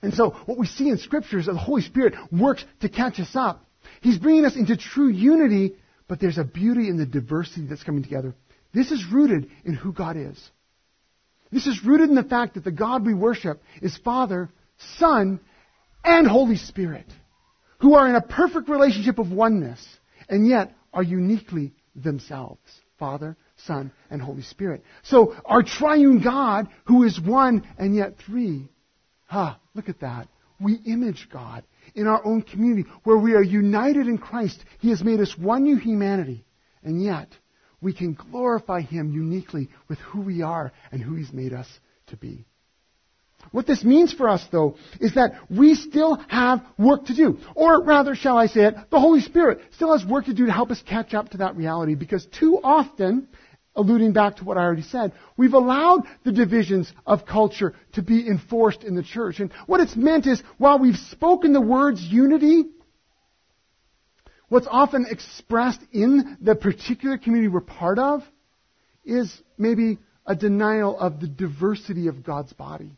[0.02, 3.20] And so what we see in Scripture is that the Holy Spirit works to catch
[3.20, 3.64] us up.
[4.00, 5.76] He's bringing us into true unity,
[6.08, 8.34] but there's a beauty in the diversity that's coming together.
[8.74, 10.50] This is rooted in who God is.
[11.52, 14.50] This is rooted in the fact that the God we worship is Father,
[14.98, 15.40] Son,
[16.04, 17.06] and Holy Spirit,
[17.78, 19.84] who are in a perfect relationship of oneness,
[20.28, 22.60] and yet are uniquely themselves.
[22.98, 24.84] Father, Son, and Holy Spirit.
[25.02, 28.68] So our triune God, who is one and yet three,
[29.26, 30.28] ha, huh, look at that.
[30.60, 34.62] We image God in our own community where we are united in Christ.
[34.80, 36.44] He has made us one new humanity,
[36.82, 37.28] and yet
[37.80, 41.68] we can glorify Him uniquely with who we are and who He's made us
[42.08, 42.44] to be.
[43.52, 47.38] What this means for us, though, is that we still have work to do.
[47.54, 50.52] Or rather, shall I say it, the Holy Spirit still has work to do to
[50.52, 53.28] help us catch up to that reality because too often,
[53.74, 58.26] alluding back to what I already said, we've allowed the divisions of culture to be
[58.28, 59.40] enforced in the church.
[59.40, 62.64] And what it's meant is, while we've spoken the words unity,
[64.50, 68.24] What's often expressed in the particular community we're part of
[69.04, 72.90] is maybe a denial of the diversity of God's body.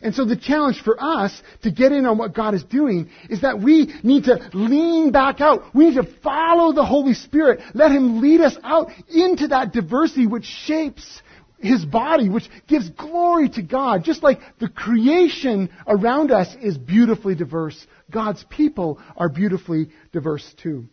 [0.00, 3.40] And so the challenge for us to get in on what God is doing is
[3.40, 5.74] that we need to lean back out.
[5.74, 7.60] We need to follow the Holy Spirit.
[7.74, 11.20] Let Him lead us out into that diversity which shapes
[11.58, 14.04] his body, which gives glory to God.
[14.04, 20.88] Just like the creation around us is beautifully diverse, God's people are beautifully diverse too.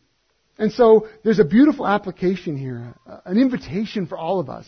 [0.57, 4.65] And so there's a beautiful application here, uh, an invitation for all of us.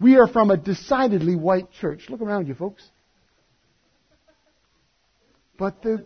[0.00, 2.06] We are from a decidedly white church.
[2.08, 2.82] Look around you, folks.
[5.58, 6.04] But the,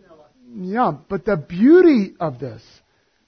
[0.55, 2.63] yeah, but the beauty of this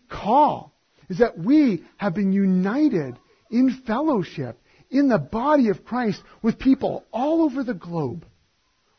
[0.09, 0.73] call
[1.09, 3.17] is that we have been united
[3.51, 4.59] in fellowship
[4.95, 8.25] in the body of Christ with people all over the globe,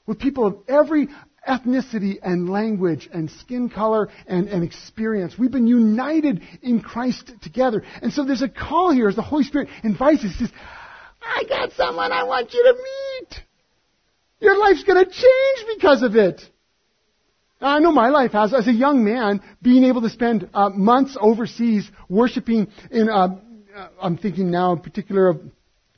[0.07, 1.09] with people of every
[1.49, 5.35] ethnicity and language and skin color and, and experience.
[5.39, 7.83] We've been united in Christ together.
[8.03, 10.37] And so there's a call here as the Holy Spirit invites us.
[10.39, 10.53] Says,
[11.23, 13.45] I got someone I want you to meet.
[14.41, 16.43] Your life's going to change because of it.
[17.59, 18.53] I know my life has.
[18.53, 23.39] As a young man, being able to spend uh, months overseas worshiping in, uh,
[23.75, 25.41] uh I'm thinking now in particular of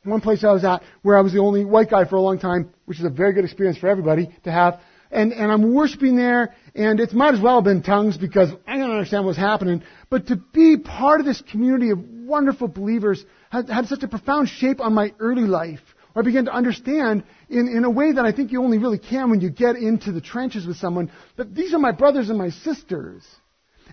[0.05, 2.39] one place I was at where I was the only white guy for a long
[2.39, 4.81] time, which is a very good experience for everybody to have.
[5.11, 8.77] And, and I'm worshiping there, and it might as well have been tongues because I
[8.77, 9.83] don't understand what's happening.
[10.11, 14.49] But to be part of this community of wonderful believers had, had such a profound
[14.49, 15.81] shape on my early life.
[16.15, 19.31] I began to understand in, in a way that I think you only really can
[19.31, 22.51] when you get into the trenches with someone that these are my brothers and my
[22.51, 23.25] sisters.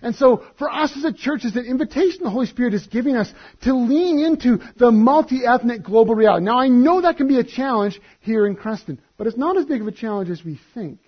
[0.02, 3.16] And so for us as a church, is an invitation the Holy Spirit is giving
[3.16, 3.32] us
[3.62, 6.44] to lean into the multi-ethnic global reality.
[6.44, 9.64] Now I know that can be a challenge here in Creston, but it's not as
[9.64, 11.00] big of a challenge as we think.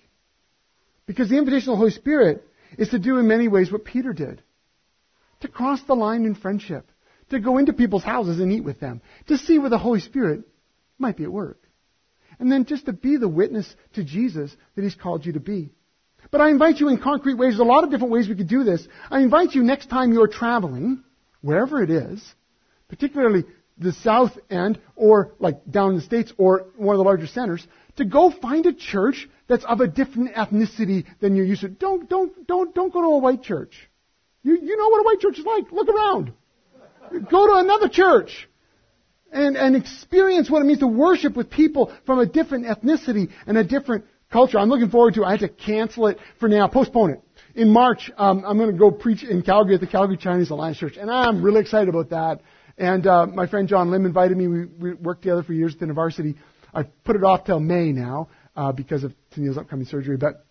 [1.05, 2.43] Because the invitation of the Holy Spirit
[2.77, 4.41] is to do in many ways what Peter did.
[5.41, 6.89] To cross the line in friendship.
[7.29, 9.01] To go into people's houses and eat with them.
[9.27, 10.41] To see where the Holy Spirit
[10.97, 11.59] might be at work.
[12.39, 15.71] And then just to be the witness to Jesus that He's called you to be.
[16.31, 17.53] But I invite you in concrete ways.
[17.53, 18.87] There's a lot of different ways we could do this.
[19.09, 21.03] I invite you next time you're traveling,
[21.41, 22.23] wherever it is,
[22.87, 23.45] particularly
[23.77, 27.65] the south end or like down in the States or one of the larger centers,
[27.95, 31.69] to go find a church that's of a different ethnicity than you're used to.
[31.69, 33.89] Don't, don't, don't, don't go to a white church.
[34.43, 35.71] You, you know what a white church is like.
[35.71, 36.33] Look around.
[37.29, 38.47] Go to another church
[39.31, 43.57] and, and experience what it means to worship with people from a different ethnicity and
[43.57, 44.59] a different culture.
[44.59, 45.25] I'm looking forward to it.
[45.25, 47.21] I had to cancel it for now, postpone it.
[47.55, 50.77] In March, um, I'm going to go preach in Calgary at the Calgary Chinese Alliance
[50.77, 52.41] Church, and I'm really excited about that.
[52.77, 54.47] And uh, my friend John Lim invited me.
[54.47, 56.35] We, we worked together for years at the university.
[56.73, 60.45] I put it off till May now uh, because of Tennille's upcoming surgery, but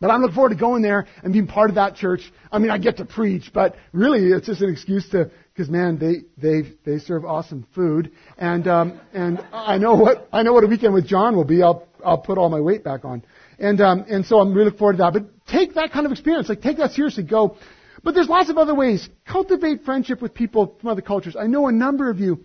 [0.00, 2.20] but I'm looking forward to going there and being part of that church.
[2.52, 5.98] I mean, I get to preach, but really, it's just an excuse to because man,
[5.98, 10.64] they they they serve awesome food, and um, and I know what I know what
[10.64, 11.62] a weekend with John will be.
[11.62, 13.24] I'll I'll put all my weight back on,
[13.58, 15.12] and um, and so I'm really looking forward to that.
[15.12, 17.22] But take that kind of experience, like take that seriously.
[17.24, 17.56] Go,
[18.02, 19.08] but there's lots of other ways.
[19.26, 21.36] Cultivate friendship with people from other cultures.
[21.36, 22.44] I know a number of you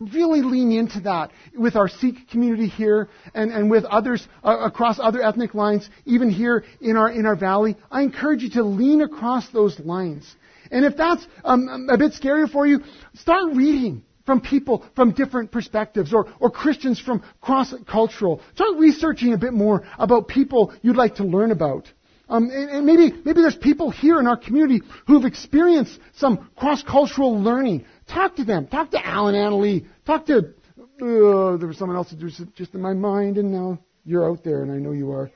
[0.00, 4.98] really lean into that with our Sikh community here and, and with others uh, across
[4.98, 7.76] other ethnic lines, even here in our, in our valley.
[7.90, 10.26] I encourage you to lean across those lines.
[10.70, 12.80] And if that's um, a bit scary for you,
[13.14, 18.40] start reading from people from different perspectives or, or Christians from cross-cultural.
[18.54, 21.90] Start researching a bit more about people you'd like to learn about.
[22.28, 27.38] Um, and, and, maybe, maybe there's people here in our community who've experienced some cross-cultural
[27.38, 27.84] learning.
[28.08, 28.66] Talk to them.
[28.66, 29.86] Talk to Alan Annalee.
[30.06, 33.78] Talk to, uh, there was someone else that was just in my mind and now
[34.06, 35.30] you're out there and I know you are.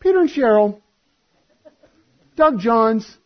[0.00, 0.80] Peter and Cheryl.
[2.34, 3.16] Doug Johns.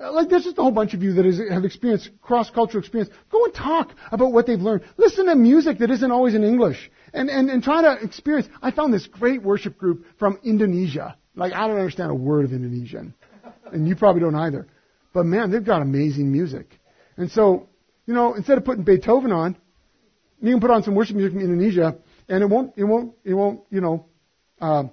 [0.00, 3.12] Uh, like there's just a whole bunch of you that is, have experienced cross-cultural experience.
[3.30, 4.82] Go and talk about what they've learned.
[4.96, 6.90] Listen to music that isn't always in English.
[7.12, 8.48] And, and, and try to experience.
[8.62, 11.16] I found this great worship group from Indonesia.
[11.34, 13.14] Like I don't understand a word of Indonesian.
[13.72, 14.68] And you probably don't either.
[15.12, 16.78] But man, they've got amazing music.
[17.16, 17.68] And so,
[18.06, 19.56] you know, instead of putting Beethoven on,
[20.40, 21.98] you can put on some worship music from Indonesia,
[22.28, 24.06] and it won't, it won't, it won't, you know,
[24.60, 24.84] uh,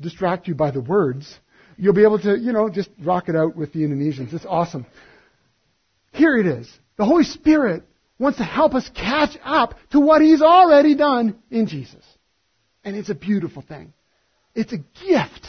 [0.00, 1.38] distract you by the words.
[1.76, 4.32] You'll be able to, you know, just rock it out with the Indonesians.
[4.32, 4.86] It's awesome.
[6.12, 6.70] Here it is.
[6.96, 7.84] The Holy Spirit
[8.18, 12.04] wants to help us catch up to what He's already done in Jesus.
[12.84, 13.92] And it's a beautiful thing.
[14.54, 15.46] It's a gift.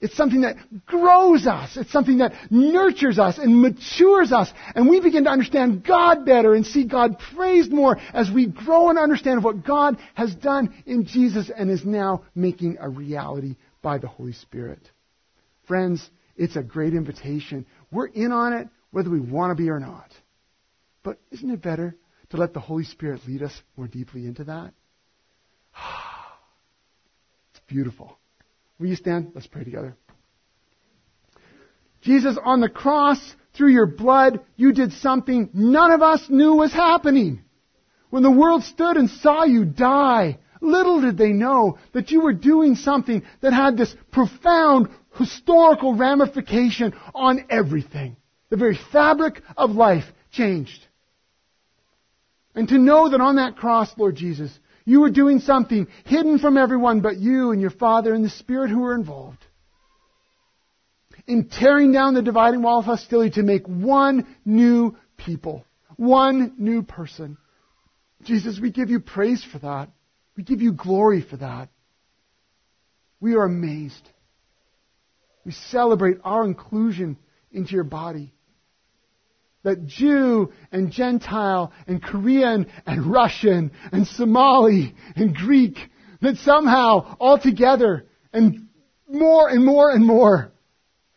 [0.00, 1.76] It's something that grows us.
[1.76, 4.52] It's something that nurtures us and matures us.
[4.74, 8.90] And we begin to understand God better and see God praised more as we grow
[8.90, 13.98] and understand what God has done in Jesus and is now making a reality by
[13.98, 14.90] the Holy Spirit.
[15.66, 17.66] Friends, it's a great invitation.
[17.90, 20.10] We're in on it whether we want to be or not.
[21.02, 21.96] But isn't it better
[22.30, 24.72] to let the Holy Spirit lead us more deeply into that?
[27.50, 28.18] It's beautiful.
[28.78, 29.32] Will you stand?
[29.34, 29.96] Let's pray together.
[32.02, 33.18] Jesus, on the cross,
[33.54, 37.42] through your blood, you did something none of us knew was happening.
[38.10, 42.32] When the world stood and saw you die, little did they know that you were
[42.32, 44.88] doing something that had this profound
[45.18, 48.16] historical ramification on everything.
[48.50, 50.86] The very fabric of life changed.
[52.54, 56.56] And to know that on that cross, Lord Jesus, you were doing something hidden from
[56.56, 59.44] everyone but you and your Father and the Spirit who were involved.
[61.26, 65.64] In tearing down the dividing wall of hostility to make one new people,
[65.96, 67.36] one new person.
[68.22, 69.90] Jesus, we give you praise for that.
[70.36, 71.68] We give you glory for that.
[73.20, 74.08] We are amazed.
[75.46, 77.16] We celebrate our inclusion
[77.52, 78.34] into your body
[79.66, 85.76] that Jew and Gentile and Korean and Russian and Somali and Greek,
[86.20, 88.68] that somehow all together and
[89.08, 90.52] more and more and more,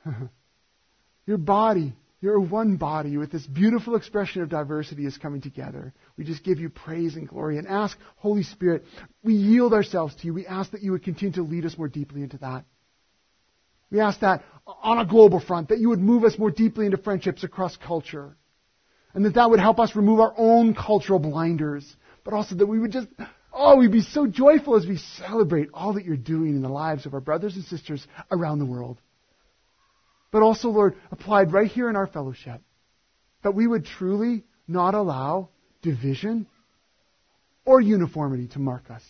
[1.28, 5.94] your body, your one body with this beautiful expression of diversity is coming together.
[6.18, 8.84] We just give you praise and glory and ask, Holy Spirit,
[9.24, 10.34] we yield ourselves to you.
[10.34, 12.66] We ask that you would continue to lead us more deeply into that.
[13.92, 16.98] We ask that on a global front, that you would move us more deeply into
[16.98, 18.36] friendships across culture.
[19.14, 21.96] And that that would help us remove our own cultural blinders.
[22.24, 23.08] But also that we would just,
[23.52, 27.08] oh, we'd be so joyful as we celebrate all that you're doing in the lives
[27.08, 29.00] of our brothers and sisters around the world.
[30.32, 32.62] but also, Lord, applied right here in our fellowship.
[33.44, 35.50] That we would truly not allow
[35.82, 36.46] division
[37.66, 39.04] or uniformity to mark us,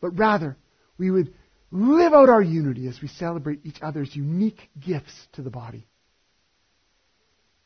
[0.00, 0.56] but rather
[0.98, 1.34] we would
[1.72, 5.86] live out our unity as we celebrate each other's unique gifts to the body.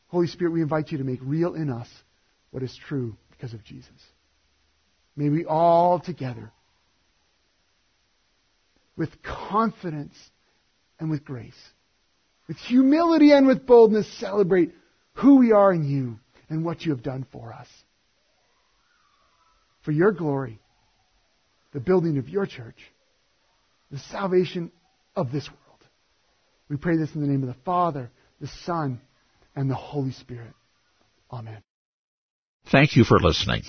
[0.07, 1.89] Holy Spirit, we invite you to make real in us
[2.51, 3.91] what is true because of Jesus.
[5.17, 6.51] May we all together,
[8.95, 10.15] with confidence
[10.99, 11.53] and with grace,
[12.47, 14.71] with humility and with boldness, celebrate
[15.13, 16.17] who we are in you
[16.49, 17.67] and what you have done for us.
[19.83, 20.59] For your glory,
[21.73, 22.77] the building of your church,
[23.91, 24.71] the salvation
[25.15, 25.61] of this world.
[26.69, 28.11] We pray this in the name of the Father,
[28.41, 28.99] the Son,
[29.55, 30.53] and the Holy Spirit.
[31.31, 31.61] Amen.
[32.71, 33.63] Thank you for listening.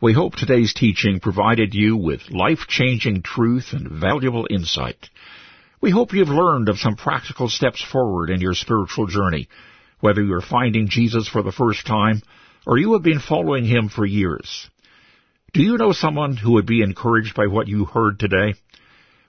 [0.00, 5.08] We hope today's teaching provided you with life-changing truth and valuable insight.
[5.80, 9.48] We hope you've learned of some practical steps forward in your spiritual journey,
[10.00, 12.20] whether you're finding Jesus for the first time
[12.66, 14.68] or you have been following him for years.
[15.52, 18.54] Do you know someone who would be encouraged by what you heard today?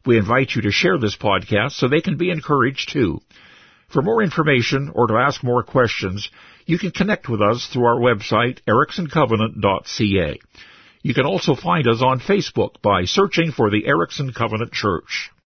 [0.06, 3.22] We invite you to share this podcast so they can be encouraged too.
[3.90, 6.30] For more information or to ask more questions,
[6.66, 10.40] you can connect with us through our website, ericksoncovenant.ca.
[11.02, 15.32] You can also find us on Facebook by searching for the Erickson Covenant Church.